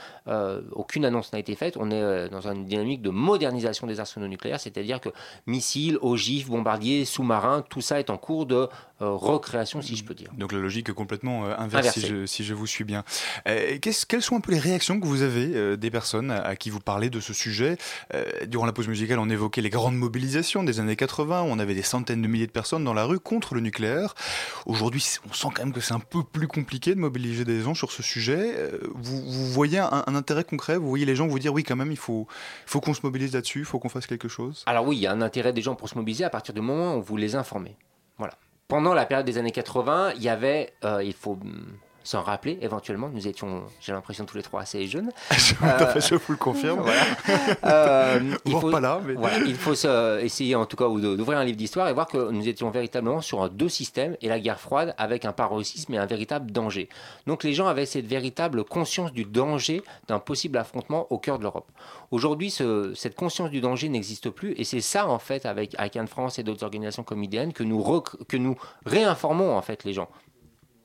[0.72, 1.76] aucune annonce n'a été faite.
[1.78, 5.10] On est dans une dynamique de modernisation des arsenaux nucléaires, c'est-à-dire que
[5.46, 8.70] missiles, ogives, bombardiers, sous-marins, tout ça est en cours de
[9.00, 10.32] recréation, si je peux dire.
[10.38, 13.04] Donc la logique est complètement inversée si je vous suis bien.
[13.48, 16.70] Euh, quelles sont un peu les réactions que vous avez euh, des personnes à, qui
[16.70, 17.78] vous parlez de ce sujet?
[18.14, 21.76] Euh, Durant la pause musicale, on évoquait les grandes mobilisations des années 80, on avait
[21.76, 24.16] des centaines de milliers de personnes dans la rue contre le nucléaire.
[24.66, 27.74] Aujourd'hui, on sent quand même que c'est un peu plus compliqué de mobiliser des gens
[27.74, 28.72] sur ce sujet.
[28.96, 30.78] Vous, voyez un, intérêt concret?
[30.78, 32.28] Vous voyez les gens vous dire oui, quand même, il faut,
[32.66, 34.64] faut qu'on se mobilise là-dessus, il faut qu'on fasse quelque chose?
[34.66, 36.62] Alors oui, il y a un intérêt des gens pour se mobiliser à partir du
[36.62, 37.76] moment où vous les informez.
[38.18, 38.34] Voilà
[38.68, 43.10] pendant la période des années 80, il y avait, il faut hmm, s'en rappeler éventuellement.
[43.10, 45.12] Nous étions, j'ai l'impression, tous les trois assez jeunes.
[45.32, 46.80] je, euh, vous le confirme.
[46.82, 47.02] Voilà.
[47.64, 49.16] Euh, il faut, pas là, mais...
[49.46, 52.70] il faut essayer en tout cas d'ouvrir un livre d'histoire et voir que nous étions
[52.70, 56.88] véritablement sur deux systèmes et la guerre froide avec un paroxysme et un véritable danger.
[57.26, 61.44] Donc les gens avaient cette véritable conscience du danger d'un possible affrontement au cœur de
[61.44, 61.70] l'Europe.
[62.12, 66.08] Aujourd'hui, ce, cette conscience du danger n'existe plus et c'est ça en fait avec ICANN
[66.08, 67.84] France et d'autres organisations comme IDN que nous,
[68.28, 70.10] que nous réinformons en fait les gens.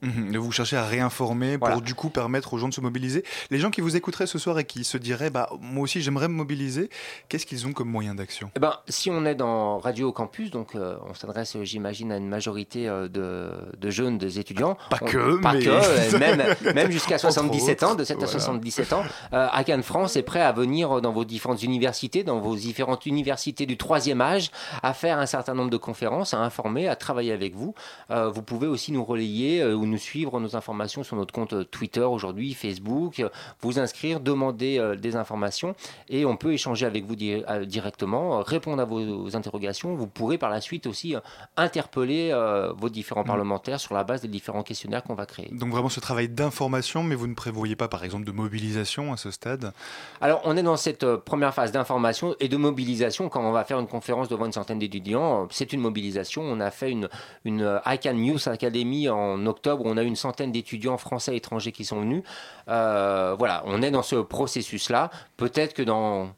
[0.03, 0.37] Mhm.
[0.37, 3.23] vous cherchez à réinformer pour du coup permettre aux gens de se mobiliser.
[3.49, 6.27] Les gens qui vous écouteraient ce soir et qui se diraient bah moi aussi j'aimerais
[6.27, 6.89] me mobiliser,
[7.29, 8.51] qu'est-ce qu'ils ont comme moyen d'action?
[8.55, 12.27] Eh ben, si on est dans Radio Campus, donc euh, on s'adresse j'imagine à une
[12.27, 14.77] majorité euh, de, de, jeunes, des étudiants.
[14.89, 16.43] Pas que, pas que, euh, même,
[16.75, 19.03] même jusqu'à 77 ans, de 7 à 77 ans.
[19.31, 23.65] à Cannes France est prêt à venir dans vos différentes universités, dans vos différentes universités
[23.65, 27.55] du troisième âge, à faire un certain nombre de conférences, à informer, à travailler avec
[27.55, 27.73] vous.
[28.09, 32.01] vous pouvez aussi nous relayer ou nous nous suivre nos informations sur notre compte Twitter
[32.01, 33.23] aujourd'hui, Facebook,
[33.61, 35.75] vous inscrire, demander euh, des informations
[36.09, 39.93] et on peut échanger avec vous euh, directement, répondre à vos interrogations.
[39.95, 41.19] Vous pourrez par la suite aussi euh,
[41.57, 42.33] interpeller
[42.75, 43.27] vos différents mm.
[43.27, 45.49] parlementaires sur la base des différents questionnaires qu'on va créer.
[45.51, 49.17] Donc vraiment ce travail d'information, mais vous ne prévoyez pas par exemple de mobilisation à
[49.17, 49.73] ce stade?
[50.21, 53.29] Alors on est dans cette première phase d'information et de mobilisation.
[53.29, 56.41] Quand on va faire une conférence devant une centaine d'étudiants, c'est une mobilisation.
[56.41, 57.09] On a fait une,
[57.45, 61.37] une ICANN News Academy en octobre où on a eu une centaine d'étudiants français et
[61.37, 62.23] étrangers qui sont venus.
[62.69, 65.11] Euh, voilà, on est dans ce processus-là.
[65.37, 66.29] Peut-être que dans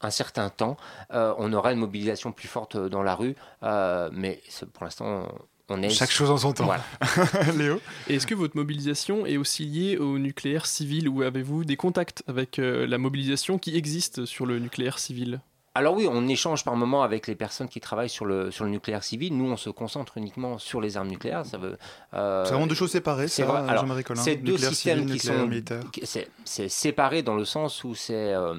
[0.00, 0.76] un certain temps,
[1.12, 4.40] euh, on aura une mobilisation plus forte dans la rue, euh, mais
[4.72, 5.28] pour l'instant,
[5.68, 5.90] on est...
[5.90, 6.64] Chaque chose en son temps.
[6.64, 6.84] Voilà.
[7.56, 12.22] Léo est-ce que votre mobilisation est aussi liée au nucléaire civil ou avez-vous des contacts
[12.26, 15.40] avec euh, la mobilisation qui existe sur le nucléaire civil?
[15.76, 18.70] Alors oui, on échange par moment avec les personnes qui travaillent sur le, sur le
[18.70, 19.36] nucléaire civil.
[19.36, 21.44] Nous, on se concentre uniquement sur les armes nucléaires.
[21.44, 21.76] Ça veut,
[22.14, 23.60] euh, C'est vraiment deux choses séparées, c'est vrai.
[23.68, 25.82] Alors, Jean-Marie Collin C'est deux systèmes civil, qui sont militaire.
[26.04, 28.54] c'est, c'est séparé dans le sens où c'est euh,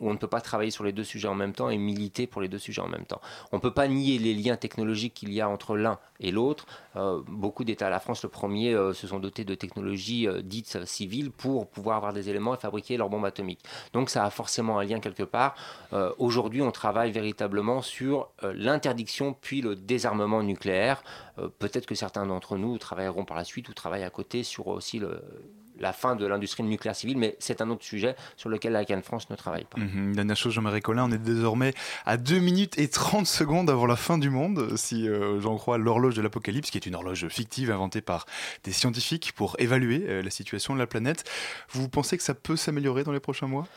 [0.00, 2.26] où on ne peut pas travailler sur les deux sujets en même temps et militer
[2.26, 3.22] pour les deux sujets en même temps.
[3.50, 6.66] On ne peut pas nier les liens technologiques qu'il y a entre l'un et l'autre.
[6.96, 11.68] Euh, beaucoup d'États, la France le premier, se sont dotés de technologies dites civiles pour
[11.68, 13.64] pouvoir avoir des éléments et fabriquer leurs bombes atomiques.
[13.94, 15.54] Donc ça a forcément un lien quelque part.
[15.94, 21.04] Euh, Aujourd'hui, on travaille véritablement sur euh, l'interdiction puis le désarmement nucléaire.
[21.38, 24.66] Euh, Peut-être que certains d'entre nous travailleront par la suite ou travaillent à côté sur
[24.66, 25.22] aussi le,
[25.78, 29.00] la fin de l'industrie nucléaire civile, mais c'est un autre sujet sur lequel la CAN
[29.02, 29.78] France ne travaille pas.
[29.78, 31.72] Une dernière chose, Jean-Marie Collin, on est désormais
[32.04, 35.78] à 2 minutes et 30 secondes avant la fin du monde, si euh, j'en crois
[35.78, 38.26] l'horloge de l'apocalypse, qui est une horloge fictive inventée par
[38.64, 41.22] des scientifiques pour évaluer euh, la situation de la planète.
[41.70, 43.68] Vous pensez que ça peut s'améliorer dans les prochains mois?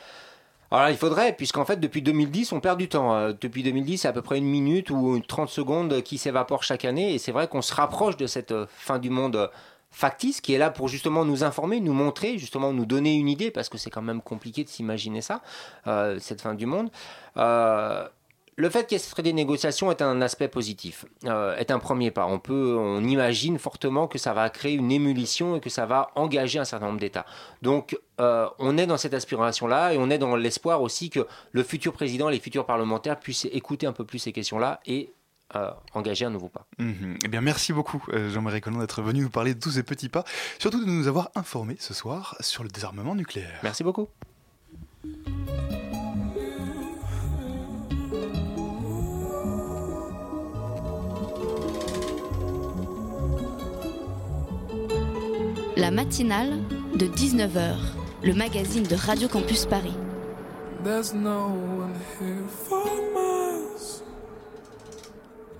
[0.70, 3.14] Alors il faudrait, puisqu'en fait depuis 2010 on perd du temps.
[3.14, 6.62] Euh, depuis 2010 c'est à peu près une minute ou une 30 secondes qui s'évaporent
[6.62, 9.48] chaque année et c'est vrai qu'on se rapproche de cette euh, fin du monde euh,
[9.90, 13.50] factice qui est là pour justement nous informer, nous montrer, justement nous donner une idée
[13.50, 15.40] parce que c'est quand même compliqué de s'imaginer ça,
[16.18, 16.90] cette fin du monde.
[18.58, 22.10] Le fait qu'il y ait des négociations est un aspect positif, euh, est un premier
[22.10, 22.26] pas.
[22.26, 26.10] On peut, on imagine fortement que ça va créer une émulsion et que ça va
[26.16, 27.24] engager un certain nombre d'États.
[27.62, 31.62] Donc, euh, on est dans cette aspiration-là et on est dans l'espoir aussi que le
[31.62, 35.12] futur président, les futurs parlementaires puissent écouter un peu plus ces questions-là et
[35.54, 36.66] euh, engager un nouveau pas.
[36.78, 37.18] Mhm.
[37.24, 40.24] Eh bien, merci beaucoup, Jean-Marie Collin, d'être venu nous parler de tous ces petits pas,
[40.58, 43.60] surtout de nous avoir informés ce soir sur le désarmement nucléaire.
[43.62, 44.08] Merci beaucoup.
[55.88, 56.52] La matinale
[56.96, 57.78] de 19h,
[58.22, 59.94] le magazine de Radio Campus Paris.
[60.84, 61.48] There's no
[61.78, 62.84] one here for
[63.16, 64.02] us.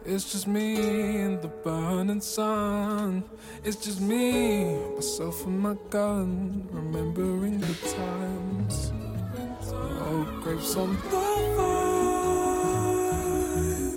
[0.04, 3.24] It's just me and the burning sun.
[3.64, 8.92] It's just me, myself and my gun, remembering the times.
[9.72, 11.22] Oh, grapes on the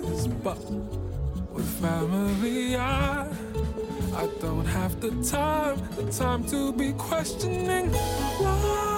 [0.00, 0.64] vines, but
[1.52, 3.28] with family, I,
[4.14, 8.92] I don't have the time, the time to be questioning why.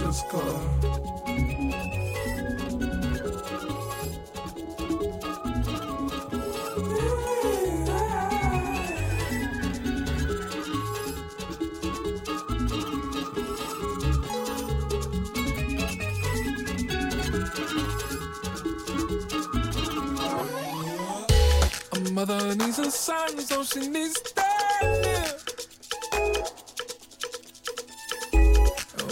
[0.00, 0.87] Just gotta
[22.28, 25.32] mother needs a son, so she needs standing.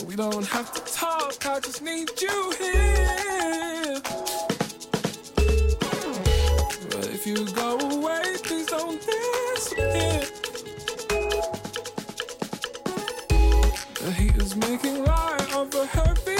[0.06, 4.00] We don't have to talk, I just need you here.
[6.90, 10.20] But if you go away, please don't disappear.
[14.02, 16.35] The heat is making light of a heavy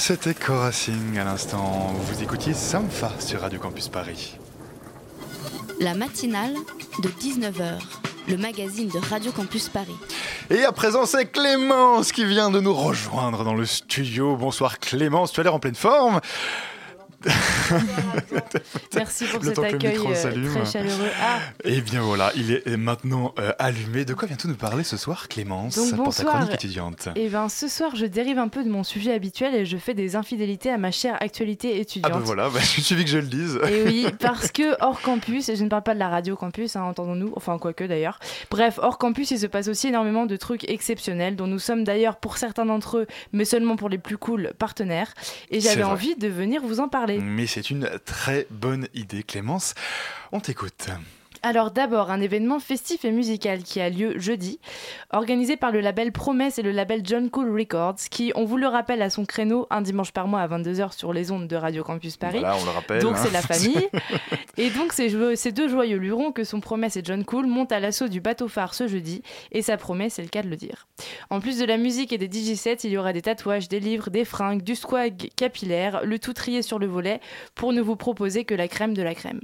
[0.00, 1.92] c'était Coracing à l'instant.
[1.94, 4.38] Vous écoutiez Sampha sur Radio Campus Paris.
[5.78, 6.54] La matinale
[7.02, 7.78] de 19h,
[8.26, 9.94] le magazine de Radio Campus Paris.
[10.48, 14.36] Et à présent, c'est Clémence qui vient de nous rejoindre dans le studio.
[14.36, 16.20] Bonsoir Clémence, tu as l'air en pleine forme.
[18.94, 21.08] Merci pour cet accueil euh, très chaleureux.
[21.22, 24.04] Ah, Et bien voilà, il est maintenant euh, allumé.
[24.04, 27.08] De quoi viens-tu nous parler ce soir, Clémence, Donc, pour ta chronique étudiante?
[27.16, 29.94] Et ben ce soir, je dérive un peu de mon sujet habituel et je fais
[29.94, 32.12] des infidélités à ma chère actualité Ah étudiante.
[32.12, 33.58] ben voilà, bah, il suffit que je le dise.
[33.70, 36.76] Et oui, parce que hors campus, et je ne parle pas de la radio campus,
[36.76, 38.18] hein, entendons-nous, enfin quoique d'ailleurs.
[38.50, 42.16] Bref, hors campus, il se passe aussi énormément de trucs exceptionnels dont nous sommes d'ailleurs
[42.16, 45.12] pour certains d'entre eux, mais seulement pour les plus cool, partenaires.
[45.50, 47.18] Et j'avais envie de venir vous en parler.
[47.18, 49.74] Mais c'est une très bonne idée, Clémence.
[50.32, 50.88] On t'écoute.
[51.42, 54.60] Alors d'abord, un événement festif et musical qui a lieu jeudi,
[55.10, 58.66] organisé par le label Promesse et le label John Cool Records, qui, on vous le
[58.66, 61.82] rappelle, a son créneau un dimanche par mois à 22h sur les ondes de Radio
[61.82, 62.40] Campus Paris.
[62.40, 63.00] Voilà, on le rappelle.
[63.00, 63.20] Donc hein.
[63.22, 63.88] c'est la famille.
[64.58, 68.08] et donc ces, deux joyeux lurons que sont Promesse et John Cool montent à l'assaut
[68.08, 69.22] du bateau phare ce jeudi.
[69.50, 70.88] Et sa promesse, c'est le cas de le dire.
[71.30, 74.10] En plus de la musique et des DJ-sets, il y aura des tatouages, des livres,
[74.10, 77.20] des fringues, du swag capillaire, le tout trié sur le volet
[77.54, 79.40] pour ne vous proposer que la crème de la crème.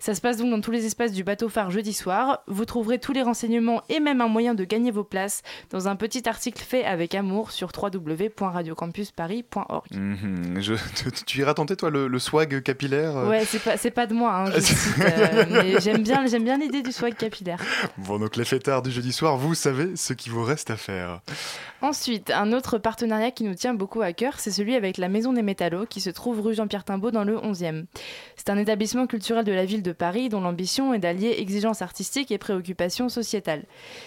[0.00, 2.42] Ça se passe donc dans tous les espaces du bateau phare jeudi soir.
[2.46, 5.96] Vous trouverez tous les renseignements et même un moyen de gagner vos places dans un
[5.96, 9.86] petit article fait avec amour sur www.radiocampusparis.org.
[9.92, 10.76] Mhm, tu,
[11.24, 14.14] tu iras tenter, toi, le, le swag capillaire euh, Ouais, c'est pas, c'est pas de
[14.14, 17.62] moi, hein, euh, mais j'aime bien, j'aime bien l'idée du swag capillaire.
[17.98, 21.20] Bon, donc les fêtards du jeudi soir, vous savez ce qu'il vous reste à faire.
[21.82, 25.32] Ensuite, un autre partenariat qui nous tient beaucoup à cœur, c'est celui avec la Maison
[25.32, 27.84] des Métallos, qui se trouve rue Jean-Pierre Timbaud dans le 11e.
[28.36, 32.30] C'est un établissement culturel de la ville de Paris dont l'ambition est d'allier exigences artistiques
[32.30, 33.64] et préoccupations sociétales.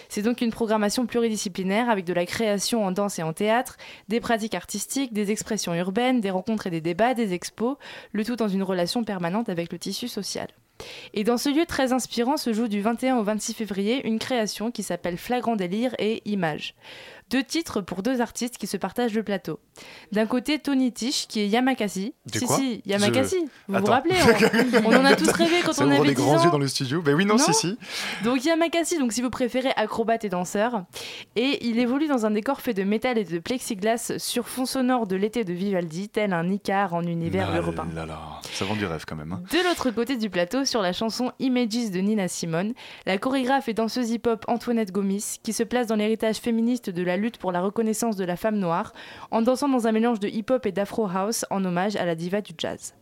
[0.08, 3.76] C'est donc une programmation pluridisciplinaire avec de la création en danse et en théâtre,
[4.08, 7.76] des pratiques artistiques, des expressions urbaines, des rencontres et des débats, des expos,
[8.12, 10.48] le tout dans une relation permanente avec le tissu social.
[11.14, 14.70] Et dans ce lieu très inspirant se joue du 21 au 26 février une création
[14.70, 16.74] qui s'appelle Flagrant délire et Images.
[17.30, 19.60] Deux titres pour deux artistes qui se partagent le plateau.
[20.12, 22.12] D'un côté, Tony Tish, qui est Yamakasi.
[22.32, 23.36] De si, quoi si, Yamakasi.
[23.68, 24.14] Je- Vous vous rappelez
[24.84, 26.44] on, on en a tous rêvé quand Ça on avait des 10 grands ans.
[26.44, 27.02] yeux dans le studio.
[27.02, 27.78] Ben oui, non, Non si, si.
[28.24, 30.84] Donc Yamakasi, donc si vous préférez acrobate et danseur,
[31.36, 35.06] et il évolue dans un décor fait de métal et de plexiglas sur fond sonore
[35.06, 37.86] de l'été de Vivaldi, tel un Icar en univers européen.
[37.94, 38.18] là là,
[38.52, 39.32] ça vend du rêve quand même.
[39.32, 39.42] hein.
[39.52, 42.74] De l'autre côté du plateau, sur la chanson Images de Nina Simone,
[43.06, 47.16] la chorégraphe et danseuse hip-hop Antoinette Gomis, qui se place dans l'héritage féministe de la
[47.20, 48.92] lutte pour la reconnaissance de la femme noire,
[49.30, 52.40] en dansant dans un mélange de hip-hop et d'afro house en hommage à la diva
[52.40, 52.94] du jazz.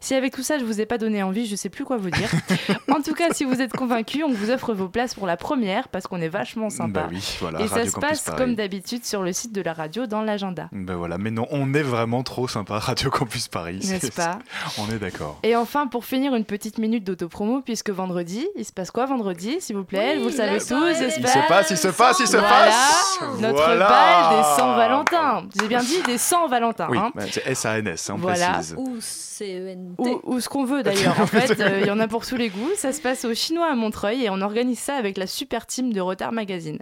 [0.00, 2.10] Si avec tout ça je vous ai pas donné envie, je sais plus quoi vous
[2.10, 2.30] dire.
[2.90, 5.88] en tout cas, si vous êtes convaincu, on vous offre vos places pour la première
[5.88, 7.02] parce qu'on est vachement sympa.
[7.04, 8.38] Bah oui, voilà, et ça se Campus passe Paris.
[8.38, 10.68] comme d'habitude sur le site de la radio dans l'agenda.
[10.72, 13.80] Ben voilà, mais non, on est vraiment trop sympa, Radio Campus Paris.
[13.84, 14.38] N'est-ce pas
[14.78, 15.38] On est d'accord.
[15.42, 19.56] Et enfin, pour finir, une petite minute d'autopromo, puisque vendredi, il se passe quoi vendredi,
[19.60, 20.18] s'il vous plaît?
[20.18, 21.36] Vous le savez tous, j'espère.
[21.36, 23.88] Il se passe, il se passe, il se Voilà, passe Notre Voilà.
[23.88, 25.48] bal des 100 Valentins.
[25.60, 26.88] J'ai bien dit des 100 Valentins.
[26.90, 27.12] Oui, hein.
[27.30, 28.52] c'est S-A-N-S, on Voilà.
[28.54, 28.74] précise.
[28.78, 29.94] Ou CENT.
[29.98, 31.20] Ou, ou ce qu'on veut d'ailleurs.
[31.20, 32.70] En fait, euh, il y en a pour tous les goûts.
[32.76, 35.92] Ça se passe au Chinois à Montreuil et on organise ça avec la super team
[35.92, 36.78] de Retard Magazine.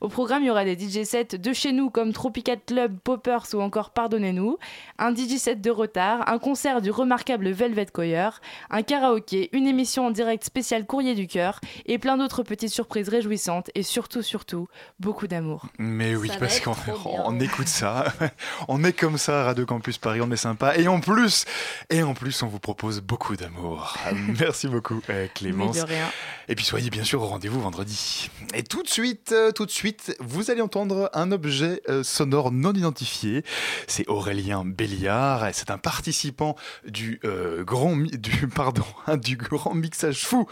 [0.00, 3.44] Au programme, il y aura des DJ sets de chez nous comme Tropical Club, Poppers
[3.54, 4.58] ou encore Pardonnez-nous,
[4.98, 10.06] un DJ set de Retard, un concert du remarquable Velvet Choir, un karaoké, une émission
[10.06, 14.66] en direct spéciale Courrier du cœur et plein d'autres petites surprises réjouissantes et surtout, surtout,
[14.98, 15.66] beaucoup d'amour.
[15.78, 18.12] Mais oui, Ça va parce qu'on on écoute ça,
[18.68, 21.44] on est comme ça à Radio Campus Paris, on est sympa, et en plus,
[21.90, 23.96] et en plus, on vous propose beaucoup d'amour.
[24.40, 25.76] Merci beaucoup, euh, Clémence.
[25.76, 26.08] Mais de rien.
[26.48, 28.30] Et puis soyez bien sûr au rendez-vous vendredi.
[28.54, 32.50] Et tout de suite, euh, tout de suite, vous allez entendre un objet euh, sonore
[32.50, 33.44] non identifié.
[33.86, 35.48] C'est Aurélien Béliard.
[35.52, 36.56] C'est un participant
[36.86, 40.46] du euh, grand, du pardon, hein, du grand mixage fou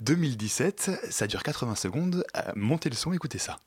[0.00, 0.90] 2017.
[1.10, 2.24] Ça dure 80 secondes.
[2.56, 3.58] Montez le son, écoutez ça.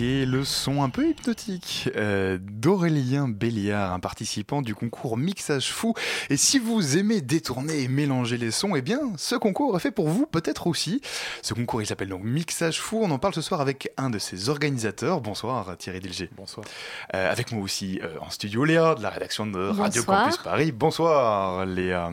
[0.00, 5.94] Le son un peu hypnotique euh, d'Aurélien Béliard, un participant du concours Mixage Fou.
[6.30, 9.92] Et si vous aimez détourner et mélanger les sons, eh bien, ce concours est fait
[9.92, 11.00] pour vous peut-être aussi.
[11.42, 13.00] Ce concours, il s'appelle donc Mixage Fou.
[13.02, 15.20] On en parle ce soir avec un de ses organisateurs.
[15.20, 16.28] Bonsoir Thierry Dilger.
[16.36, 16.66] Bonsoir.
[17.14, 20.24] Euh, avec moi aussi euh, en studio Léa de la rédaction de Radio Bonsoir.
[20.24, 20.72] Campus Paris.
[20.72, 22.12] Bonsoir Léa.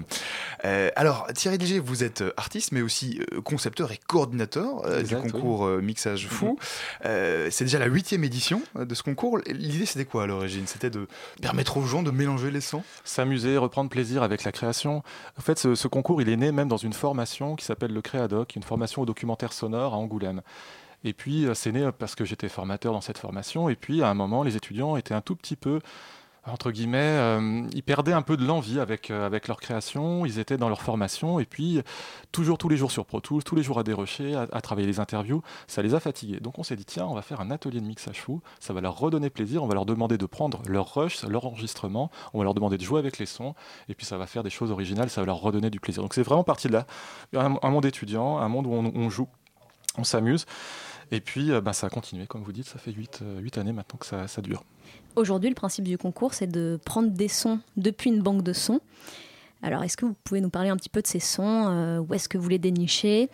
[0.65, 5.21] Euh, alors Thierry Dilger, vous êtes artiste mais aussi concepteur et coordinateur euh, du oui.
[5.21, 6.57] concours euh, Mixage Fou.
[7.05, 9.39] Euh, c'est déjà la huitième édition euh, de ce concours.
[9.47, 10.67] L'idée c'était quoi à l'origine?
[10.67, 11.07] C'était de
[11.41, 12.83] permettre aux gens de mélanger les sons?
[13.05, 15.03] S'amuser, reprendre plaisir avec la création.
[15.37, 18.01] En fait, ce, ce concours, il est né même dans une formation qui s'appelle le
[18.01, 20.41] Créadoc, une formation au documentaire sonore à Angoulême.
[21.03, 23.69] Et puis, euh, c'est né parce que j'étais formateur dans cette formation.
[23.69, 25.79] Et puis, à un moment, les étudiants étaient un tout petit peu,
[26.47, 30.25] entre guillemets, euh, ils perdaient un peu de l'envie avec, euh, avec leur création.
[30.25, 31.39] Ils étaient dans leur formation.
[31.39, 31.81] Et puis,
[32.31, 34.87] toujours tous les jours sur Pro Tools, tous les jours à dérocher, à, à travailler
[34.87, 36.39] les interviews, ça les a fatigués.
[36.39, 38.41] Donc, on s'est dit, tiens, on va faire un atelier de mixage fou.
[38.59, 39.63] Ça va leur redonner plaisir.
[39.63, 42.09] On va leur demander de prendre leur rush, leur enregistrement.
[42.33, 43.53] On va leur demander de jouer avec les sons.
[43.87, 45.11] Et puis, ça va faire des choses originales.
[45.11, 46.01] Ça va leur redonner du plaisir.
[46.01, 46.87] Donc, c'est vraiment parti de là.
[47.35, 49.27] Un, monde étudiant, un monde où on, joue,
[49.95, 50.47] on s'amuse.
[51.11, 53.21] Et puis, euh, bah, ça a continué, comme vous dites, ça fait 8,
[53.57, 54.63] années maintenant que ça dure.
[55.15, 58.79] Aujourd'hui, le principe du concours, c'est de prendre des sons depuis une banque de sons.
[59.61, 62.13] Alors, est-ce que vous pouvez nous parler un petit peu de ces sons euh, Où
[62.13, 63.29] est-ce que vous les dénichez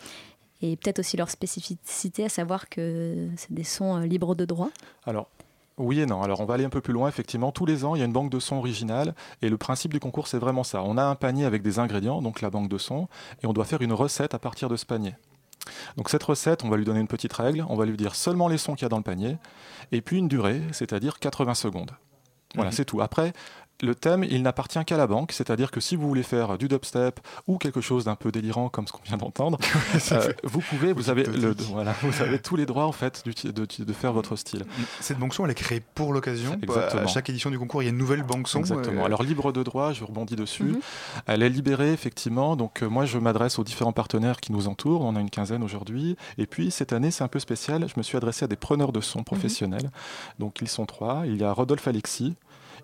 [0.61, 4.69] Et peut-être aussi leur spécificité, à savoir que c'est des sons euh, libres de droit?
[5.05, 5.30] Alors,
[5.78, 6.23] oui et non.
[6.23, 7.07] Alors, on va aller un peu plus loin.
[7.07, 9.13] Effectivement, tous les ans, il y a une banque de sons originale.
[9.43, 10.82] Et le principe du concours, c'est vraiment ça.
[10.84, 13.07] On a un panier avec des ingrédients, donc la banque de sons,
[13.43, 15.13] et on doit faire une recette à partir de ce panier.
[15.97, 18.47] Donc cette recette, on va lui donner une petite règle, on va lui dire seulement
[18.47, 19.38] les sons qu'il y a dans le panier,
[19.91, 21.91] et puis une durée, c'est-à-dire 80 secondes.
[22.55, 22.76] Voilà, Mhm.
[22.76, 23.01] c'est tout.
[23.01, 23.34] Après,
[23.82, 27.19] le thème, il n'appartient qu'à la banque, c'est-à-dire que si vous voulez faire du dubstep
[27.47, 29.59] ou quelque chose d'un peu délirant comme ce qu'on vient d'entendre,
[30.11, 33.84] euh, vous pouvez, vous avez, le, voilà, vous avez tous les droits en fait de,
[33.84, 34.65] de faire votre style.
[34.99, 36.57] Cette banque son, elle est créée pour l'occasion.
[36.61, 37.03] Exactement.
[37.03, 38.59] À chaque édition du concours, il y a une nouvelle banque son.
[38.59, 39.01] Exactement.
[39.01, 40.63] euh, Alors libre de droit, je rebondis dessus.
[40.63, 40.80] Mhm.
[41.28, 42.55] Elle est libérée effectivement.
[42.55, 45.01] Donc euh, moi, je m'adresse aux différents partenaires qui nous entourent.
[45.01, 46.17] On a une quinzaine aujourd'hui.
[46.38, 47.88] Et puis cette année, c'est un peu spécial.
[47.88, 49.91] Je me suis adressé à des preneurs de son professionnels.
[50.39, 51.23] Donc ils sont trois.
[51.25, 52.36] Il y a Rodolphe Alexis.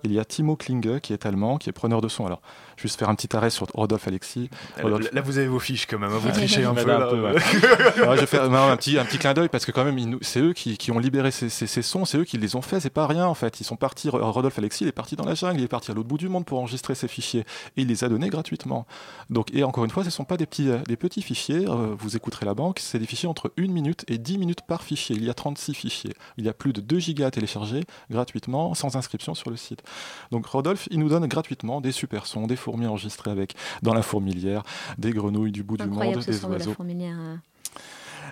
[0.04, 2.26] Il y a Timo Klinge qui est allemand, qui est preneur de son.
[2.26, 2.42] Alors,
[2.78, 4.50] juste faire un petit arrêt sur Rodolphe Alexis.
[4.82, 6.12] Rodolphe- Là, vous avez vos fiches quand même.
[6.12, 6.86] hein, Vous trichez un peu.
[6.86, 7.14] là.
[7.14, 7.40] ouais.
[7.40, 10.40] Je vais faire non, un, petit, un petit clin d'œil parce que quand même, c'est
[10.40, 12.82] eux qui, qui ont libéré ces, ces- ces sons, c'est eux qui les ont faits,
[12.82, 13.60] c'est pas rien en fait.
[13.62, 15.94] Ils sont partis, Rodolphe Alexis, il est parti dans la jungle, il est parti à
[15.94, 17.42] l'autre bout du monde pour enregistrer ces fichiers
[17.78, 18.86] et il les a donnés gratuitement.
[19.30, 21.66] Donc, et encore une fois, ce ne sont pas des petits, euh, des petits fichiers,
[21.68, 24.84] euh, vous écouterez la banque, c'est des fichiers entre 1 minute et 10 minutes par
[24.84, 25.16] fichier.
[25.16, 26.14] Il y a 36 fichiers.
[26.38, 29.82] Il y a plus de 2 gigas à télécharger gratuitement, sans inscription sur le site.
[30.32, 34.02] Donc Rodolphe, il nous donne gratuitement des super sons, des fourmis enregistrées avec dans la
[34.02, 34.64] fourmilière,
[34.98, 36.74] des grenouilles du bout du monde, des son de la oiseaux.
[36.74, 37.18] fourmilière.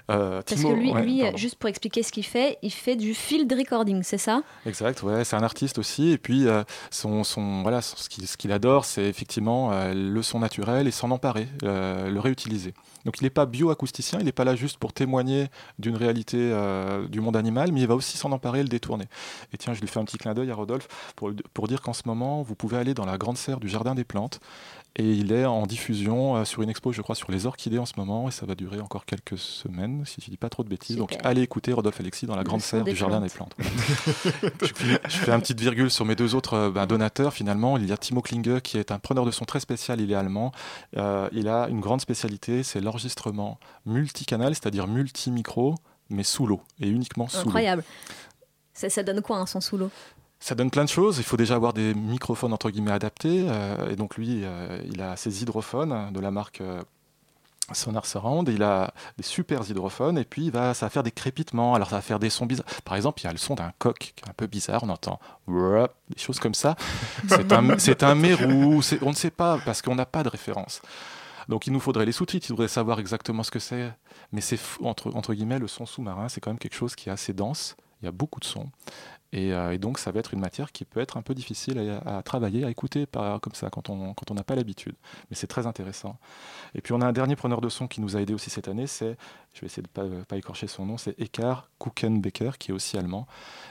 [0.10, 0.41] Euh.
[0.41, 1.38] Parce Timo- que lui, ouais, lui pardon.
[1.38, 4.41] juste pour expliquer ce qu'il fait, il fait du field recording, c'est ça?
[4.66, 6.10] Exact, ouais, c'est un artiste aussi.
[6.12, 10.39] Et puis, euh, son, son, voilà, son- ce qu'il adore, c'est effectivement euh, le son
[10.39, 12.74] naturel et s'en emparer, le réutiliser.
[13.06, 15.47] Donc, il n'est pas bioacousticien, il n'est pas là juste pour témoigner
[15.80, 19.06] d'une réalité euh, du monde animal, mais il va aussi s'en emparer et le détourner.
[19.54, 21.93] Et tiens, je lui fais un petit clin d'œil à Rodolphe pour, pour dire qu'en
[21.93, 24.39] ce moment, vous pouvez aller dans la grande serre du Jardin des Plantes.
[24.98, 27.86] Et il est en diffusion euh, sur une expo, je crois, sur les orchidées en
[27.86, 30.70] ce moment, et ça va durer encore quelques semaines, si je dis pas trop de
[30.70, 30.98] bêtises.
[30.98, 33.56] Donc allez écouter Rodolphe Alexis dans la grande serre du Jardin des Plantes.
[34.62, 37.34] je, fais un petite virgule sur mes deux autres euh, ben, donateurs.
[37.34, 40.02] Finalement, il y a Timo Klinge qui est un preneur de son très spécial.
[40.02, 40.52] Il est allemand.
[40.98, 45.76] Euh, il a une grande spécialité, c'est l'enregistrement multicanal, c'est-à-dire multi-micro,
[46.10, 47.48] mais sous l'eau et uniquement sous l'eau.
[47.48, 47.84] Incroyable.
[48.74, 49.89] Ça, ça donne quoi un son sous l'eau?
[50.44, 51.20] Ça donne plein de choses.
[51.20, 53.46] Il faut déjà avoir des microphones entre guillemets adaptés.
[53.48, 56.82] euh, et donc lui, euh, il a ses hydrophones de la marque euh,
[57.74, 58.50] Sonar Surround.
[58.50, 60.18] Il a des super hydrophones.
[60.18, 61.76] Et puis il va, ça va faire des crépitements.
[61.76, 62.66] Alors ça va faire des sons bizarres.
[62.84, 64.82] Par exemple, il y a le son d'un coq qui est un peu bizarre.
[64.84, 66.76] On entend des choses comme ça.
[67.30, 68.82] C'est un, c'est un mérou.
[68.82, 70.82] c'est- On ne sait pas parce qu'on n'a pas de référence.
[71.50, 73.92] Donc il nous faudrait les sous-titres, il faudrait savoir exactement ce que c'est.
[74.32, 77.12] Mais c'est entre, entre guillemets, le son sous-marin, c'est quand même quelque chose qui est
[77.12, 77.76] assez dense.
[78.02, 78.70] Il y a beaucoup de sons.
[79.34, 82.00] Et, euh, et donc ça va être une matière qui peut être un peu difficile
[82.06, 83.06] à, travailler, à écouter
[83.42, 84.96] comme ça quand on quand n'a pas l'habitude.
[85.30, 86.18] Mais c'est très intéressant.
[86.76, 88.68] Et puis on a un dernier preneur de son qui nous a aidé aussi cette
[88.68, 89.18] année, c'est,
[89.54, 92.74] je vais essayer de ne pas, pas écorcher son nom, c'est Eckhard Kuchenbecker, qui est
[92.74, 93.28] aussi allemand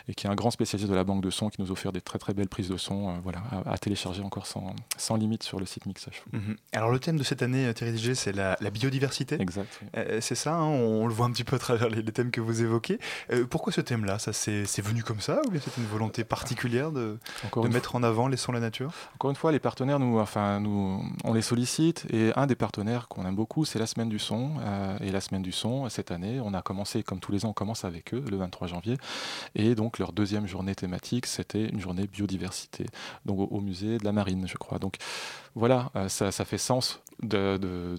[0.09, 2.01] et qui est un grand spécialiste de la banque de son, qui nous offre des
[2.01, 5.43] très très belles prises de son euh, voilà, à, à télécharger encore sans, sans limite
[5.43, 6.22] sur le site Mixage.
[6.33, 6.57] Mhm.
[6.72, 9.41] Alors le thème de cette année, euh, Thierry Diger, c'est la, la biodiversité.
[9.41, 9.68] Exact.
[9.83, 9.89] oui.
[9.97, 12.31] Euh, c'est ça, hein, on le voit un petit peu à travers les, les thèmes
[12.31, 12.99] que vous évoquez.
[13.33, 14.18] Euh, pourquoi ce thème-là?
[14.18, 17.18] Ça c'est venu comme ça ou bien c'est une volonté particulière de,
[17.57, 18.93] de mettre en avant les sons de la nature?
[19.14, 23.09] Encore une fois, les partenaires, nous, enfin, nous, on les sollicite et un des partenaires
[23.09, 24.51] qu'on aime beaucoup, c'est la semaine du son.
[25.01, 27.53] Et la semaine du son, cette année, on a commencé, comme tous les ans, on
[27.53, 28.97] commence avec eux le 23 janvier.
[29.55, 32.87] Et donc leur deuxième journée thématique, c'était une journée biodiversité,
[33.27, 34.79] donc au, musée de la Marine, je crois.
[34.79, 34.97] Donc
[35.55, 37.97] voilà, euh, ça, ça fait sens de,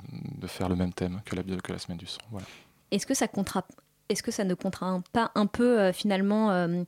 [0.47, 2.21] faire le même thème que la, semaine du son.
[2.31, 2.47] Voilà.
[2.91, 3.27] Est-ce que ça
[4.09, 6.83] est-ce que ça ne contraint pas un peu euh, finalement euh,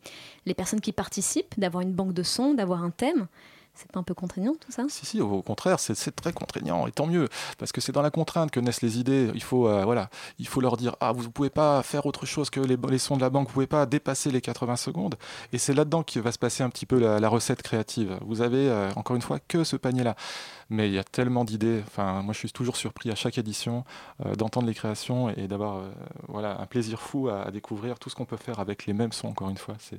[0.45, 3.27] les personnes qui participent d'avoir une banque de sons, d'avoir un thème?
[3.75, 4.85] C'est pas un peu contraignant tout ça?
[4.87, 8.11] Si, si, au contraire, c'est très contraignant, et tant mieux, parce que c'est dans la
[8.11, 9.31] contrainte que naissent les idées.
[9.33, 12.25] Il faut, euh, voilà, il faut leur dire, ah, vous ne pouvez pas faire autre
[12.27, 14.75] chose que les, les sons de la banque, vous ne pouvez pas dépasser les 80
[14.75, 15.15] secondes.
[15.53, 18.17] Et c'est là-dedans que va se passer un petit peu la, la recette créative.
[18.25, 20.15] Vous avez, euh, encore une fois, que ce panier-là.
[20.69, 21.81] Mais il y a tellement d'idées.
[21.87, 23.83] Enfin, moi, je suis toujours surpris à chaque édition
[24.25, 25.91] euh, d'entendre les créations et d'avoir euh,
[26.27, 29.11] voilà, un plaisir fou à, à découvrir tout ce qu'on peut faire avec les mêmes
[29.11, 29.75] sons, encore une fois.
[29.79, 29.97] C'est-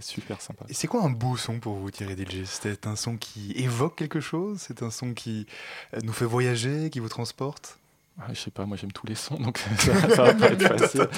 [0.00, 0.66] super sympa.
[0.68, 3.96] Et c'est quoi un beau son pour vous, Thierry DJ C'est un son qui évoque
[3.96, 4.58] quelque chose?
[4.60, 5.46] C'est un son qui
[5.94, 7.78] euh, nous fait voyager, qui vous transporte?
[8.20, 10.78] Ah, je sais pas, moi j'aime tous les sons, donc ça, ça va pas être
[10.78, 11.08] facile.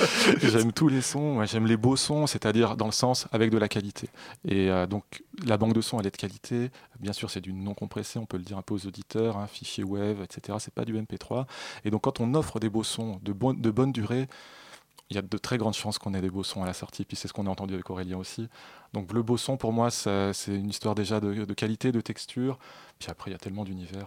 [0.42, 3.68] J'aime tous les sons, j'aime les beaux sons, c'est-à-dire dans le sens avec de la
[3.68, 4.08] qualité.
[4.48, 5.04] Et euh, donc
[5.44, 6.70] la banque de sons, elle est de qualité.
[6.98, 9.46] Bien sûr, c'est du non compressé, on peut le dire un peu aux auditeurs, hein,
[9.46, 10.56] fichier web, etc.
[10.58, 11.44] C'est pas du MP3.
[11.84, 14.26] Et donc quand on offre des beaux sons de bonne durée,
[15.10, 17.04] il y a de très grandes chances qu'on ait des beaux sons à la sortie.
[17.04, 18.48] Puis c'est ce qu'on a entendu avec Aurélien aussi.
[18.92, 22.58] Donc le beau son, pour moi, c'est une histoire déjà de, de qualité, de texture.
[22.98, 24.06] Puis après, il y a tellement d'univers.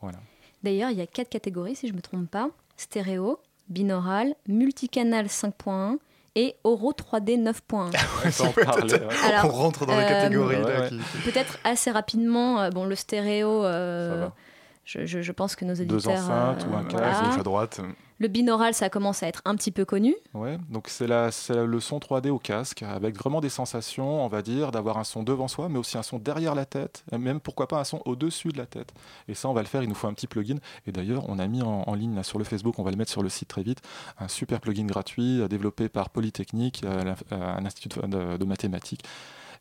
[0.00, 0.18] Voilà.
[0.62, 3.38] D'ailleurs, il y a quatre catégories, si je ne me trompe pas stéréo,
[3.68, 5.98] binaural, multicanal 5.1
[6.34, 7.90] et Oro 3D 9.1.
[8.40, 9.50] On ouais.
[9.50, 10.88] Rentre dans les euh, catégories là, Ouais, ouais.
[10.90, 14.28] qui- Peut-être assez rapidement, euh, bon, le stéréo, euh.
[14.88, 16.14] Je, je- je pense que nos Deux auditeurs.
[16.24, 17.28] enceintes ou un casque, voilà.
[17.28, 17.80] gauche à droite.
[18.20, 20.16] Le binaural, ça commence à être un petit peu connu.
[20.34, 24.42] Ouais, donc c'est la, le son 3D au casque, avec vraiment des sensations, on va
[24.42, 27.38] dire, d'avoir un son devant soi, mais aussi un son derrière la tête, et même
[27.38, 28.92] pourquoi pas un son au-dessus de la tête.
[29.28, 30.56] Et ça, on va le faire, il nous faut un petit plugin.
[30.86, 32.96] Et d'ailleurs, on a mis en, en ligne là, sur le Facebook, on va le
[32.96, 33.82] mettre sur le site très vite,
[34.18, 39.04] un super plugin gratuit euh, développé par Polytechnique, euh, euh, un institut de, de mathématiques.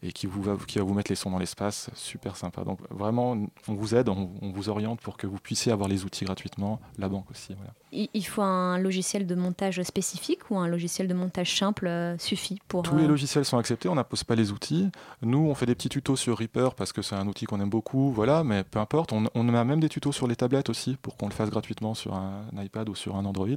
[0.03, 2.63] Et qui, vous va, qui va vous mettre les sons dans l'espace, super sympa.
[2.63, 3.37] Donc vraiment,
[3.67, 6.79] on vous aide, on, on vous oriente pour que vous puissiez avoir les outils gratuitement,
[6.97, 7.53] la banque aussi.
[7.55, 7.73] Voilà.
[7.93, 12.59] Il, faut un logiciel de montage spécifique ou un logiciel de montage simple euh, suffit
[12.67, 12.83] pour.
[12.83, 14.91] Tous les euh, logiciels sont acceptés, on n'impose pas les outils.
[15.21, 17.69] Nous, on fait des petits tutos sur Reaper parce que c'est un outil qu'on aime
[17.69, 19.13] beaucoup, voilà, mais peu importe.
[19.13, 21.93] On, on a même des tutos sur les tablettes aussi pour qu'on le fasse gratuitement
[21.93, 23.47] sur un, iPad ou sur un Android.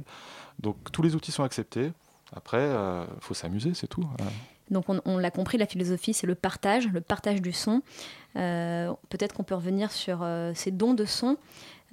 [0.59, 1.91] Donc tous les outils sont acceptés.
[2.33, 4.07] Après, il faut s'amuser, c'est tout.
[4.21, 4.23] Euh,
[4.69, 7.81] Donc on, on l'a compris, la philosophie, c'est le partage, le partage du son.
[8.37, 11.37] Euh, Peut-être qu'on peut revenir sur euh, ces dons de son.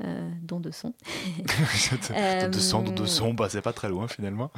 [0.04, 0.92] euh, dons de son.
[2.50, 4.50] De son, de son, bah, c'est pas très loin finalement.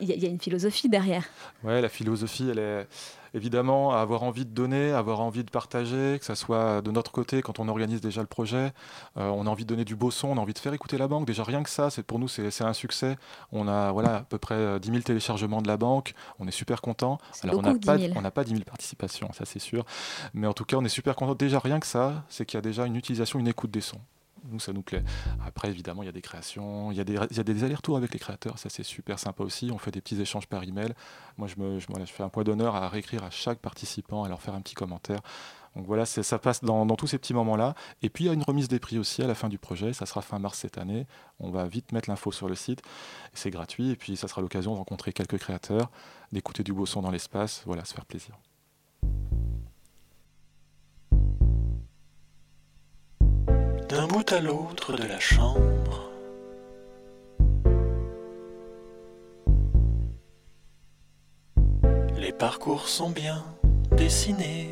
[0.00, 1.24] Il y, y a une philosophie derrière.
[1.62, 2.86] Ouais, la philosophie, elle est
[3.34, 7.42] évidemment avoir envie de donner, avoir envie de partager, que ça soit de notre côté
[7.42, 8.72] quand on organise déjà le projet.
[9.16, 10.98] Euh, on a envie de donner du beau son, on a envie de faire écouter
[10.98, 11.26] la banque.
[11.26, 13.16] Déjà rien que ça, c'est pour nous c'est un succès.
[13.52, 16.14] On a voilà à peu près euh, 10 000 téléchargements de la banque.
[16.38, 17.18] On est super content.
[17.42, 18.18] Alors on n'a pas 10 000.
[18.18, 19.84] on n'a pas 10 000 participations, ça c'est sûr.
[20.34, 21.34] Mais en tout cas, on est super content.
[21.34, 24.00] Déjà rien que ça, c'est qu'il y a déjà une utilisation, une écoute des sons.
[24.44, 25.04] Nous, ça nous plaît.
[25.46, 28.58] Après, évidemment, il y a des créations, il y a des, allers-retours avec les créateurs,
[28.58, 29.70] ça c'est super sympa aussi.
[29.72, 30.94] On fait des petits échanges par email.
[31.38, 34.54] Moi, je, me, fais un point d'honneur à réécrire à chaque participant, à leur faire
[34.54, 35.20] un petit commentaire.
[35.76, 37.74] Donc voilà, ça passe dans, dans tous ces petits moments-là.
[38.02, 39.94] Et puis, il y a une remise des prix aussi à la fin du projet.
[39.94, 41.06] Ça sera fin mars cette année.
[41.38, 42.82] On va vite mettre l'info sur le site.
[43.32, 43.90] C'est gratuit.
[43.90, 45.90] Et puis, ça sera l'occasion de rencontrer quelques créateurs,
[46.30, 47.62] d'écouter du beau son dans l'espace.
[47.64, 48.36] Voilà, se faire plaisir.
[54.22, 56.10] Bout à l'autre de la chambre.
[62.16, 63.44] Les parcours sont bien
[63.96, 64.70] dessinés.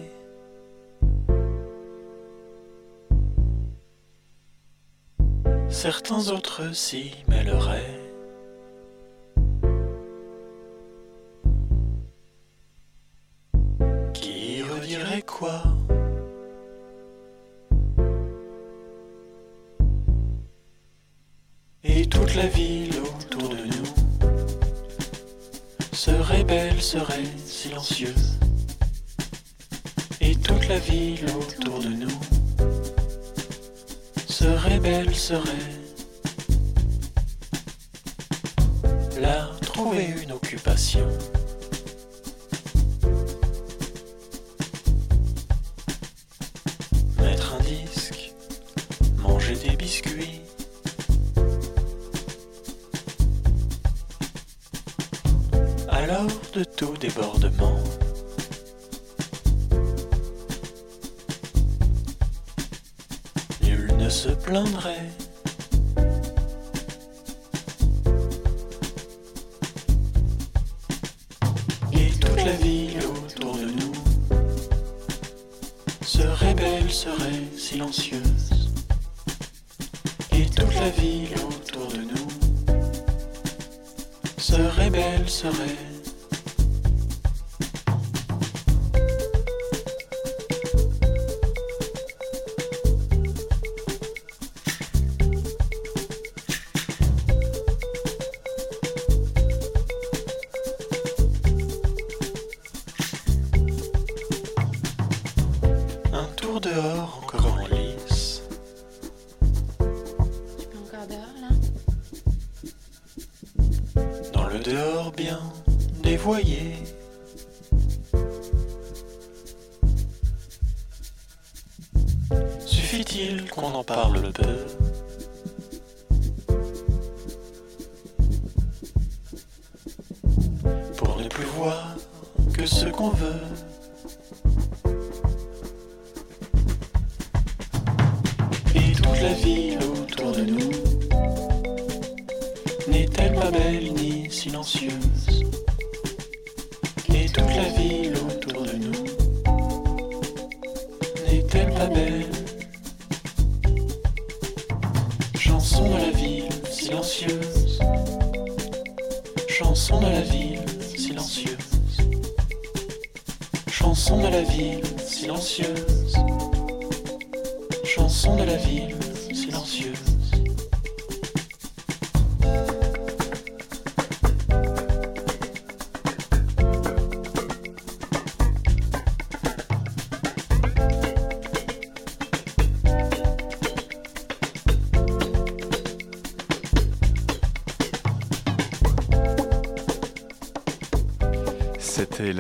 [5.68, 7.99] Certains autres s'y mêleraient.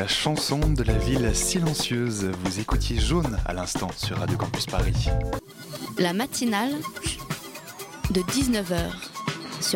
[0.00, 2.30] La chanson de la ville silencieuse.
[2.42, 5.08] Vous écoutiez Jaune à l'instant sur Radio Campus Paris.
[5.98, 6.72] La matinale
[8.10, 9.09] de 19h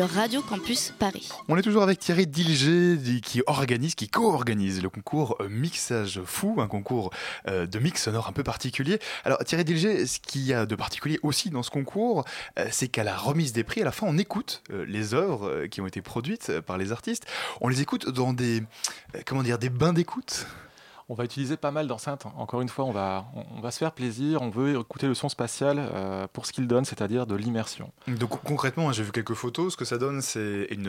[0.03, 1.29] Radio Campus Paris.
[1.47, 6.21] On est toujours avec Thierry Dilger di- qui organise, qui co-organise le concours euh, Mixage
[6.25, 7.11] Fou, un concours
[7.47, 8.99] euh, de mix sonore un peu particulier.
[9.23, 12.25] Alors Thierry Dilger, ce qu'il y a de particulier aussi dans ce concours,
[12.59, 15.81] euh, c'est qu'à la remise des prix, à la fin on écoute les œuvres qui
[15.81, 17.25] ont été produites par les artistes.
[17.61, 18.63] On les écoute dans des,
[19.25, 20.45] comment dire, des bains d'écoute?
[21.07, 22.25] On va utiliser pas mal d'enceintes.
[22.35, 24.41] Encore une fois, on va, on, on va se faire plaisir.
[24.41, 27.91] On veut écouter le son spatial euh, pour ce qu'il donne, c'est-à-dire de l'immersion.
[28.07, 29.73] Donc concrètement, hein, j'ai vu quelques photos.
[29.73, 30.87] Ce que ça donne, c'est une,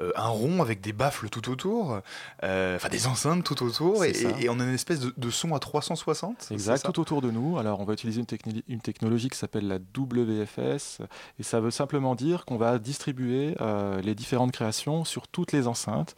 [0.00, 2.00] euh, un rond avec des baffles tout autour,
[2.42, 5.58] euh, enfin des enceintes tout autour, et, on a une espèce de, de son à
[5.58, 6.36] 360.
[6.38, 7.58] c'est Exact, tout autour de nous.
[7.58, 11.00] Alors, on va utiliser une, techni- une technologie qui s'appelle la WFS,
[11.38, 13.54] et ça veut simplement dire qu'on va distribuer
[14.02, 16.14] les différentes créations sur toutes les enceintes,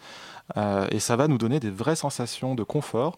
[0.56, 3.16] euh, et ça va nous donner des vraies sensations de confort.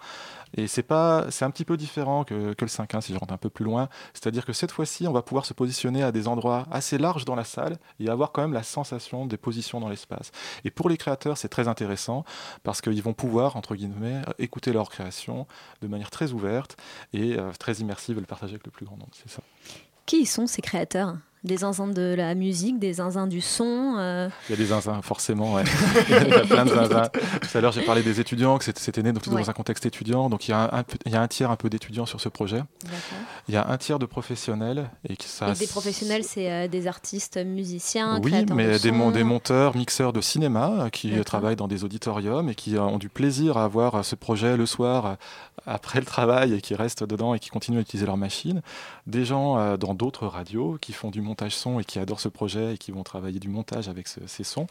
[0.57, 3.35] Et c'est pas, c'est un petit peu différent que, que le 5.1 si je rentre
[3.35, 3.89] un peu plus loin.
[4.12, 7.35] C'est-à-dire que cette fois-ci, on va pouvoir se positionner à des endroits assez larges dans
[7.35, 10.31] la salle et avoir quand même la sensation des positions dans l'espace.
[10.64, 12.25] Et pour les créateurs, c'est très intéressant
[12.62, 15.49] parce qu'ils vont pouvoir, entre guillemets, écouter leur création
[15.83, 16.77] de manière très ouverte
[17.12, 19.12] et euh, très immersive et le partager avec le plus grand nombre.
[19.12, 19.43] C'est ça.
[20.07, 21.16] Qui sont ces créateurs?
[21.45, 25.03] Des zinzins de la musique, des zinzins du son euh, Il y a des zinzins,
[25.03, 25.53] forcément.
[25.55, 25.65] ouais.
[26.09, 27.09] il y a plein de zinzins.
[27.11, 29.43] Tout à l'heure, j'ai parlé des étudiants, que c'était- né donc, Ouais.
[29.43, 30.31] dans un contexte étudiant.
[30.31, 32.07] Donc, il y, a un, un peu- il y a un tiers un peu d'étudiants
[32.07, 32.63] sur ce projet.
[33.49, 34.89] Il y a un tiers de professionnels.
[35.07, 38.91] Et, que ça, Et des professionnels, c'est euh, des artistes, musiciens, Oui, mais de des,
[38.91, 42.97] mon- des monteurs, mixeurs de cinéma euh, qui travaillent dans des auditoriums et qui ont
[42.97, 45.19] du plaisir à avoir ce projet le soir
[45.67, 48.63] après le travail et qui restent dedans et qui continuent à utiliser leur machine.
[49.07, 52.29] Des gens euh, dans d'autres radios qui font du montage son et qui adorent ce
[52.29, 54.67] projet et qui vont travailler du montage avec ce- ces sons.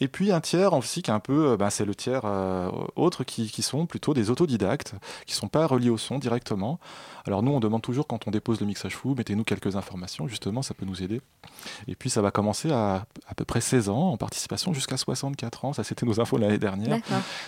[0.00, 2.70] Et puis un tiers aussi qui est un peu, euh, ben, c'est le tiers euh,
[2.96, 4.94] autre qui, qui sont plutôt des autodidactes,
[5.26, 6.78] qui sont pas reliés au son directement.
[7.26, 10.62] Alors nous, on demande toujours quand on dépose le mixage fou, mettez-nous quelques informations, justement,
[10.62, 11.20] ça peut nous aider.
[11.88, 15.64] Et puis ça va commencer à à peu près 16 ans en participation jusqu'à 64
[15.64, 15.72] ans.
[15.72, 16.96] Ça, c'était nos infos l'année dernière.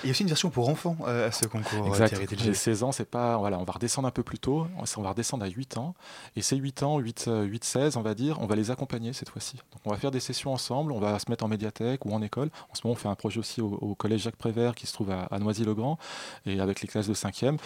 [0.03, 1.87] Il y a aussi une version pour enfants euh, à ce concours.
[1.87, 2.16] Exact.
[2.45, 3.37] J'ai 16 ans, c'est pas.
[3.39, 4.66] Voilà, on va redescendre un peu plus tôt.
[4.97, 5.95] On va redescendre à 8 ans.
[6.37, 9.12] Et ces 8 ans, 8, euh, 8, 16, on va dire, on va les accompagner
[9.12, 9.57] cette fois-ci.
[9.57, 12.23] Donc on va faire des sessions ensemble, on va se mettre en médiathèque ou en
[12.23, 12.51] école.
[12.71, 14.93] En ce moment, on fait un projet aussi au, au collège Jacques Prévert qui se
[14.93, 15.99] trouve à, à Noisy-le-Grand
[16.47, 17.57] et avec les classes de 5e.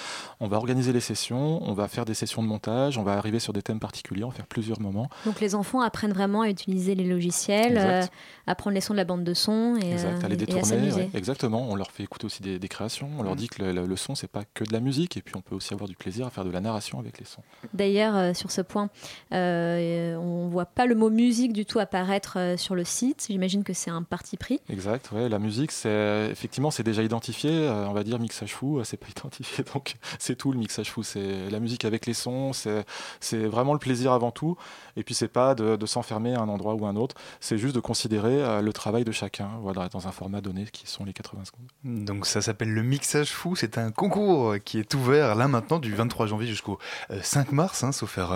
[0.41, 3.39] On va organiser les sessions, on va faire des sessions de montage on va arriver
[3.39, 5.09] sur des thèmes particuliers, on va faire plusieurs moments.
[5.25, 8.03] Donc les enfants apprennent vraiment à utiliser les logiciels, euh,
[8.47, 10.43] à prendre les sons de la bande de son et, Exact, euh, à les et
[10.43, 10.93] à détourner.
[10.93, 13.73] ouais, exactement, on leur fait écouter aussi des, des créations, on leur dit que le,
[13.73, 15.89] le- le son, c'est pas que de la musique, et puis on peut aussi avoir
[15.89, 17.43] du plaisir à faire de la narration avec les sons.
[17.75, 18.91] D'ailleurs, euh, sur ce point,
[19.33, 23.27] euh, on voit pas le mot musique du tout apparaître euh, sur le site.
[23.31, 24.61] J'imagine que c'est un parti pris.
[24.69, 27.51] Exact, ouais, la musique, c'est effectivement, c'est déjà identifié.
[27.53, 30.91] euh, on va dire mixage fou, euh, c'est pas identifié, donc c'est tout le mixage
[30.91, 31.05] fou.
[31.05, 32.85] C'est la musique avec les sons, c'est
[33.21, 34.57] c'est vraiment le plaisir avant tout.
[34.97, 37.75] Et puis c'est pas de, de s'enfermer à un endroit ou un autre, c'est juste
[37.77, 41.13] de considérer euh, le travail de chacun, voilà, dans un format donné qui sont les
[41.13, 42.05] 80 secondes.
[42.07, 45.95] Donc ça s'appelle le Mixage Fou, c'est un concours qui est ouvert là maintenant du
[45.95, 46.79] 23 janvier jusqu'au
[47.11, 48.32] euh, 5 mars, hein, sauf erreur.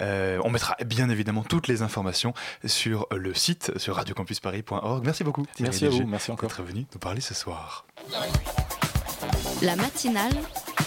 [0.00, 5.04] Euh, on mettra bien évidemment toutes les informations sur le site, sur radiocampusparis.org.
[5.04, 5.44] Merci beaucoup.
[5.54, 6.48] Thierry Merci à vous, merci encore.
[6.48, 7.84] d'être venu nous parler ce soir.
[9.62, 10.32] La matinale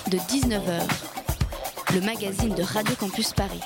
[0.09, 0.81] de 19h.
[1.93, 3.61] Le magazine de Radio Campus Paris.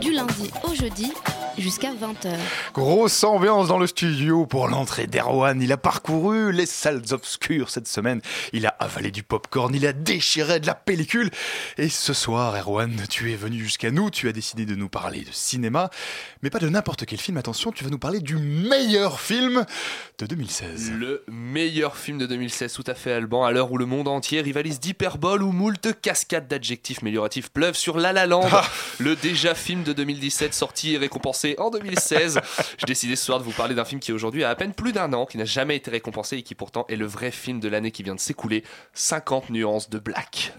[0.00, 1.12] Du lundi au jeudi
[1.58, 2.34] jusqu'à 20h.
[2.74, 5.60] Grosse ambiance dans le studio pour l'entrée d'Erwan.
[5.60, 8.20] Il a parcouru les salles obscures cette semaine.
[8.52, 11.30] Il a avalé du popcorn, il a déchiré de la pellicule.
[11.76, 14.10] Et ce soir, Erwan, tu es venu jusqu'à nous.
[14.10, 15.90] Tu as décidé de nous parler de cinéma,
[16.42, 17.36] mais pas de n'importe quel film.
[17.36, 19.64] Attention, tu vas nous parler du meilleur film
[20.18, 20.92] de 2016.
[20.92, 24.40] Le meilleur film de 2016, tout à fait Alban, à l'heure où le monde entier
[24.40, 28.64] rivalise d'hyperbole ou moult cascades d'adjectifs amélioratifs pleuvent sur La La Land, Ah.
[28.98, 32.40] le déjà film de 2017 sorti et récompensé en 2016.
[32.78, 34.92] J'ai décidé ce soir de vous parler d'un film qui aujourd'hui a à peine plus
[34.92, 37.68] d'un an, qui n'a jamais été récompensé et qui pourtant est le vrai film de
[37.68, 40.52] l'année qui vient de s'écouler, 50 nuances de black.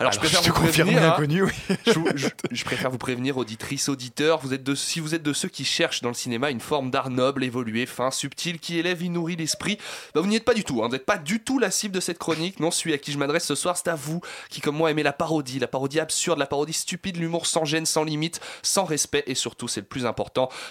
[0.00, 1.52] Alors, je préfère je vous prévenir, hein, l'inconnu, oui.
[1.86, 5.22] je, vous- je- je préfère vous prévenir, auditrices, auditeurs, vous êtes de, si vous êtes
[5.22, 8.78] de ceux qui cherchent dans le cinéma une forme d'art noble, évolué, fin, subtil, qui
[8.78, 9.78] élève, y nourrit l'esprit,
[10.14, 10.82] bah, vous n'y êtes pas du tout.
[10.82, 10.86] Hein.
[10.88, 12.60] Vous n'êtes pas du tout la cible de cette chronique.
[12.60, 14.20] Non, celui à qui je m'adresse ce soir, c'est à vous,
[14.50, 17.86] qui comme moi aimez la parodie, la parodie absurde, la parodie stupide, l'humour sans gêne,
[17.86, 20.17] sans limite, sans respect et surtout, c'est le plus important,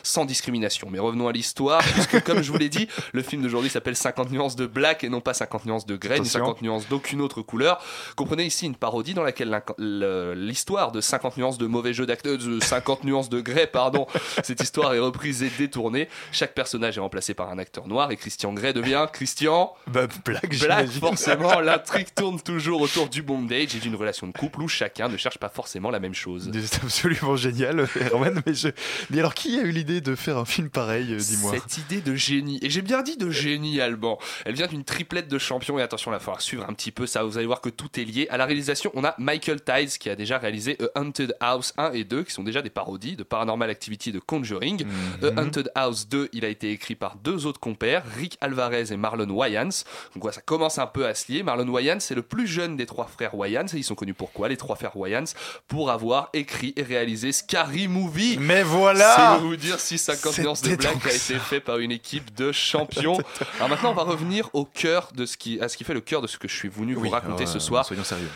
[0.04, 0.88] sans discrimination.
[0.92, 4.32] Mais revenons à l'histoire, puisque comme je vous l'ai dit, le film d'aujourd'hui s'appelle 50
[4.32, 6.46] nuances de black et non pas 50 nuances de grey, ni Attention.
[6.46, 7.80] 50 nuances d'aucune autre couleur.
[8.16, 12.60] Comprenez ici une parodie dans laquelle l'histoire de 50 nuances de mauvais jeu d'acteurs, de
[12.60, 14.08] 50 nuances de grey, pardon,
[14.44, 16.08] cette histoire est reprise et détournée.
[16.32, 20.60] Chaque personnage est remplacé par un acteur noir et Christian Grey devient Christian Bah, Black,
[20.60, 21.60] Black, forcément.
[21.62, 25.38] L'intrigue tourne toujours autour du bondage et d'une relation de couple où chacun ne cherche
[25.38, 26.52] pas forcément la même chose.
[26.54, 28.42] C'est absolument génial, Erwan.
[28.46, 28.70] Mais, je...
[29.10, 31.54] mais alors, qui a eu l'idée de faire un film pareil, euh, dis-moi?
[31.54, 35.28] Cette idée de génie, et j'ai bien dit de génie, Alban, elle vient d'une triplette
[35.28, 37.62] de champions, et attention, il va falloir suivre un petit peu ça, vous allez voir
[37.62, 38.28] que tout est lié.
[38.32, 41.92] À la réalisation, on a Michael Tides qui a déjà réalisé A Haunted House 1
[41.92, 44.86] et 2, qui sont déjà des parodies de Paranormal Activity de Conjuring.
[45.22, 48.98] A Haunted House 2, il a été écrit par deux autres compères, Rick Alvarez et
[48.98, 49.66] Marlon Wayans.
[50.14, 51.44] Donc voilà, ça commence un peu à se lier.
[51.44, 54.32] Marlon Wayans, c'est le plus jeune des trois frères Wayans, et ils sont connus pour
[54.32, 55.26] quoi, les trois frères Wayans?
[55.68, 58.38] Pour avoir écrit et réalisé Scary Movie.
[58.40, 61.92] Mais voilà C'est vous dire si 50 nuances de Black a été fait par une
[61.92, 63.18] équipe de champions.
[63.58, 66.02] Alors maintenant, on va revenir au cœur de ce qui, à ce qui fait le
[66.02, 67.86] cœur de ce que je suis venu vous raconter alors, ce euh, soir.
[67.86, 68.30] Soyons sérieux.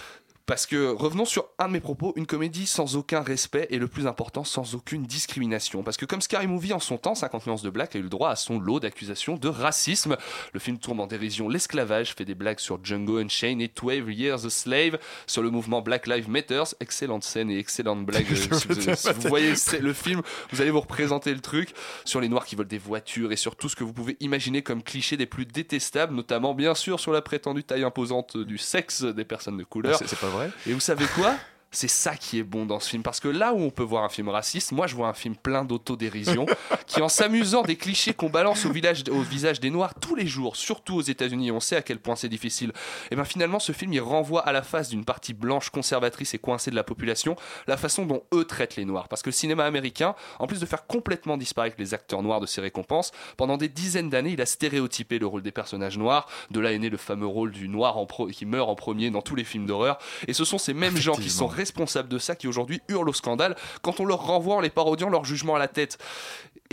[0.52, 3.88] Parce que revenons sur un de mes propos, une comédie sans aucun respect et le
[3.88, 5.82] plus important, sans aucune discrimination.
[5.82, 8.10] Parce que comme Scary Movie en son temps, 50 nuances de Black a eu le
[8.10, 10.18] droit à son lot d'accusations de racisme.
[10.52, 14.45] Le film tourne en dérision l'esclavage, fait des blagues sur Django Unchained et 12 Years
[14.45, 16.64] a Slave, sur le mouvement Black Lives Matter.
[16.82, 18.26] Excellente scène et excellente blague.
[18.52, 20.22] Euh, si vous, si vous voyez le film,
[20.52, 21.74] vous allez vous représenter le truc
[22.06, 24.64] sur les noirs qui volent des voitures et sur tout ce que vous pouvez imaginer
[24.64, 29.04] comme cliché des plus détestables, notamment bien sûr sur la prétendue taille imposante du sexe
[29.04, 29.99] des personnes de couleur.
[30.06, 31.36] C'est pas vrai Et vous savez quoi?
[31.72, 34.03] C'est ça qui est bon dans ce film parce que là où on peut voir
[34.03, 36.45] un film raciste, moi je vois un film plein d'autodérision
[36.86, 40.28] qui en s'amusant des clichés qu'on balance au, village, au visage des noirs tous les
[40.28, 42.74] jours, surtout aux États-Unis, on sait à quel point c'est difficile.
[43.09, 46.39] Et bien finalement ce film il renvoie à la face d'une partie blanche conservatrice et
[46.39, 47.36] coincée de la population
[47.67, 50.65] la façon dont eux traitent les noirs parce que le cinéma américain, en plus de
[50.65, 54.45] faire complètement disparaître les acteurs noirs de ses récompenses, pendant des dizaines d'années il a
[54.45, 56.28] stéréotypé le rôle des personnages noirs.
[56.49, 59.09] De là est né le fameux rôle du noir en pro- qui meurt en premier
[59.09, 59.97] dans tous les films d'horreur.
[60.28, 63.14] Et ce sont ces mêmes gens qui sont responsables de ça qui aujourd'hui hurlent au
[63.14, 65.99] scandale quand on leur renvoie en les parodiant leur jugement à la tête.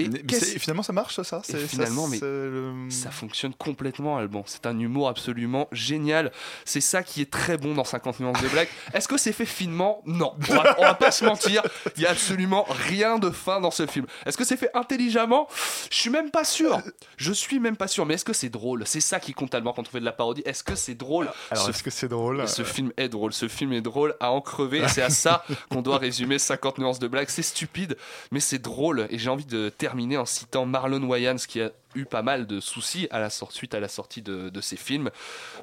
[0.02, 4.42] Et finalement, ça marche, ça, et C'est- ça, finalement, mais le- ça fonctionne complètement, Alban.
[4.46, 6.32] C'est un humour absolument génial.
[6.64, 8.68] C'est ça qui est très bon dans 50 nuances de blague.
[8.94, 10.02] Est-ce que c'est fait finement?
[10.06, 10.34] Non.
[10.50, 11.62] On va, on va pas se mentir.
[11.96, 14.06] Il y a absolument rien de fin dans ce film.
[14.26, 15.48] Est-ce que c'est fait intelligemment?
[15.90, 16.80] Je suis même pas sûr.
[17.16, 18.06] Je suis même pas sûr.
[18.06, 18.82] Mais est-ce que c'est drôle?
[18.86, 20.42] C'est ça qui compte, Alban, quand on fait de la parodie.
[20.44, 21.28] Est-ce que c'est drôle?
[21.50, 22.46] Alors, Ce est-ce que c'est drôle?
[22.48, 24.82] ce film est drôle, ce film est drôle à en crever.
[24.88, 27.28] C'est à ça qu'on doit résumer 50 nuances de blague.
[27.28, 27.96] C'est stupide,
[28.30, 29.06] mais c'est drôle.
[29.10, 32.60] Et j'ai envie de terminer en citant Marlon Wayans qui a eu pas mal de
[32.60, 35.10] soucis à la suite à la sortie de, de ses films.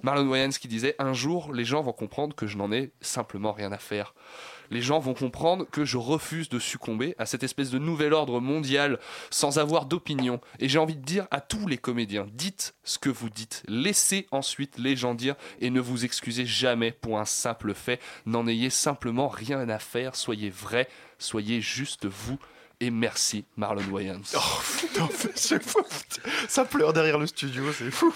[0.03, 3.51] Marlon Wayans qui disait Un jour, les gens vont comprendre que je n'en ai simplement
[3.51, 4.13] rien à faire.
[4.71, 8.39] les gens vont comprendre que je refuse de succomber à cette espèce de nouvel ordre
[8.39, 8.99] mondial
[9.29, 10.41] sans avoir d'opinion.
[10.59, 14.27] Et j'ai envie de dire à tous les comédiens, dites ce que vous dites, laissez
[14.31, 18.01] ensuite les gens dire et ne vous excusez jamais pour un simple fait.
[18.25, 20.87] N'en ayez simplement rien à faire, soyez vrai,
[21.19, 22.39] soyez juste vous.
[22.79, 24.21] Et merci Marlon Wayans.
[24.35, 24.39] Oh,
[24.79, 25.07] putain.
[26.47, 28.13] Ça pleure derrière le studio, c'est fou.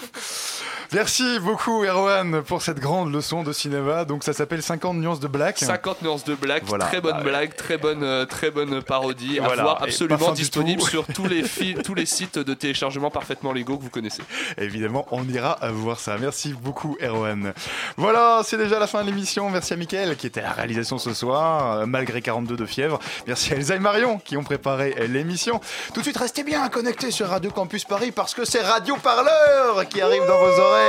[0.92, 4.04] Merci beaucoup Erwan pour cette grande leçon de cinéma.
[4.04, 5.58] Donc ça s'appelle 50 nuances de black.
[5.58, 6.86] 50 nuances de Voilà.
[6.86, 9.62] très bonne Ah, blague, très bonne, euh, très bonne parodie, à Voilà.
[9.62, 11.42] voir absolument disponible sur tous les,
[11.84, 14.22] tous les sites de téléchargement parfaitement légaux que vous connaissez.
[14.58, 16.16] Évidemment, on ira voir ça.
[16.18, 17.52] Merci beaucoup, Erwan.
[17.96, 19.48] Voilà, c'est déjà la fin de l'émission.
[19.48, 22.98] Merci à Mickaël qui était à la réalisation ce soir, euh, malgré 42 de fièvre.
[23.28, 25.60] Merci à Elsa et Marion qui ont préparé l'émission.
[25.94, 29.88] Tout de suite, restez bien connectés sur Radio Campus Paris parce que c'est Radio Parleur
[29.88, 30.79] qui arrive dans vos oreilles.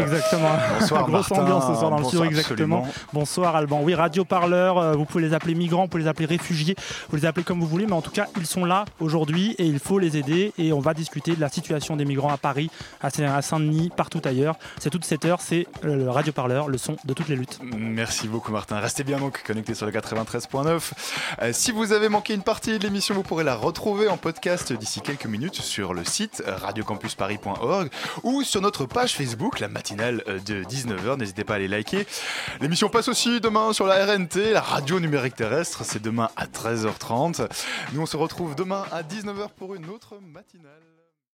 [0.00, 0.50] Exactement.
[0.80, 1.42] Bonsoir, Grosse Martin.
[1.44, 2.78] ambiance ce soir dans le studio, exactement.
[2.78, 2.88] absolument.
[3.12, 3.80] Bonsoir Alban.
[3.82, 6.76] Oui, radio parleurs, euh, vous pouvez les appeler migrants, vous pouvez les appeler réfugiés,
[7.10, 9.64] vous les appelez comme vous voulez, mais en tout cas, ils sont là aujourd'hui et
[9.64, 10.52] il faut les aider.
[10.58, 12.70] Et on va discuter de la situation des migrants à Paris,
[13.00, 14.56] à Saint- à Saint-Denis, partout ailleurs.
[14.78, 17.58] C'est toute cette heure, c'est euh, le radio parleur, le son de toutes les luttes.
[17.62, 18.78] Merci beaucoup Martin.
[18.80, 20.92] Restez bien donc connectés sur le 93.9.
[21.42, 24.72] Euh, si vous avez manqué une partie de l'émission, vous pourrez la retrouver en podcast
[24.72, 27.88] d'ici quelques minutes sur le site radiocampusparis.org
[28.22, 29.27] ou sur notre page Facebook,
[29.60, 31.18] la matinale euh, de 19h.
[31.18, 32.06] N'hésitez pas à les liker.
[32.60, 35.84] L'émission passe aussi demain sur la RNT, la radio numérique terrestre.
[35.84, 37.48] C'est demain à 13h30.
[37.92, 40.87] Nous on se retrouve demain à 19h pour une autre matinale.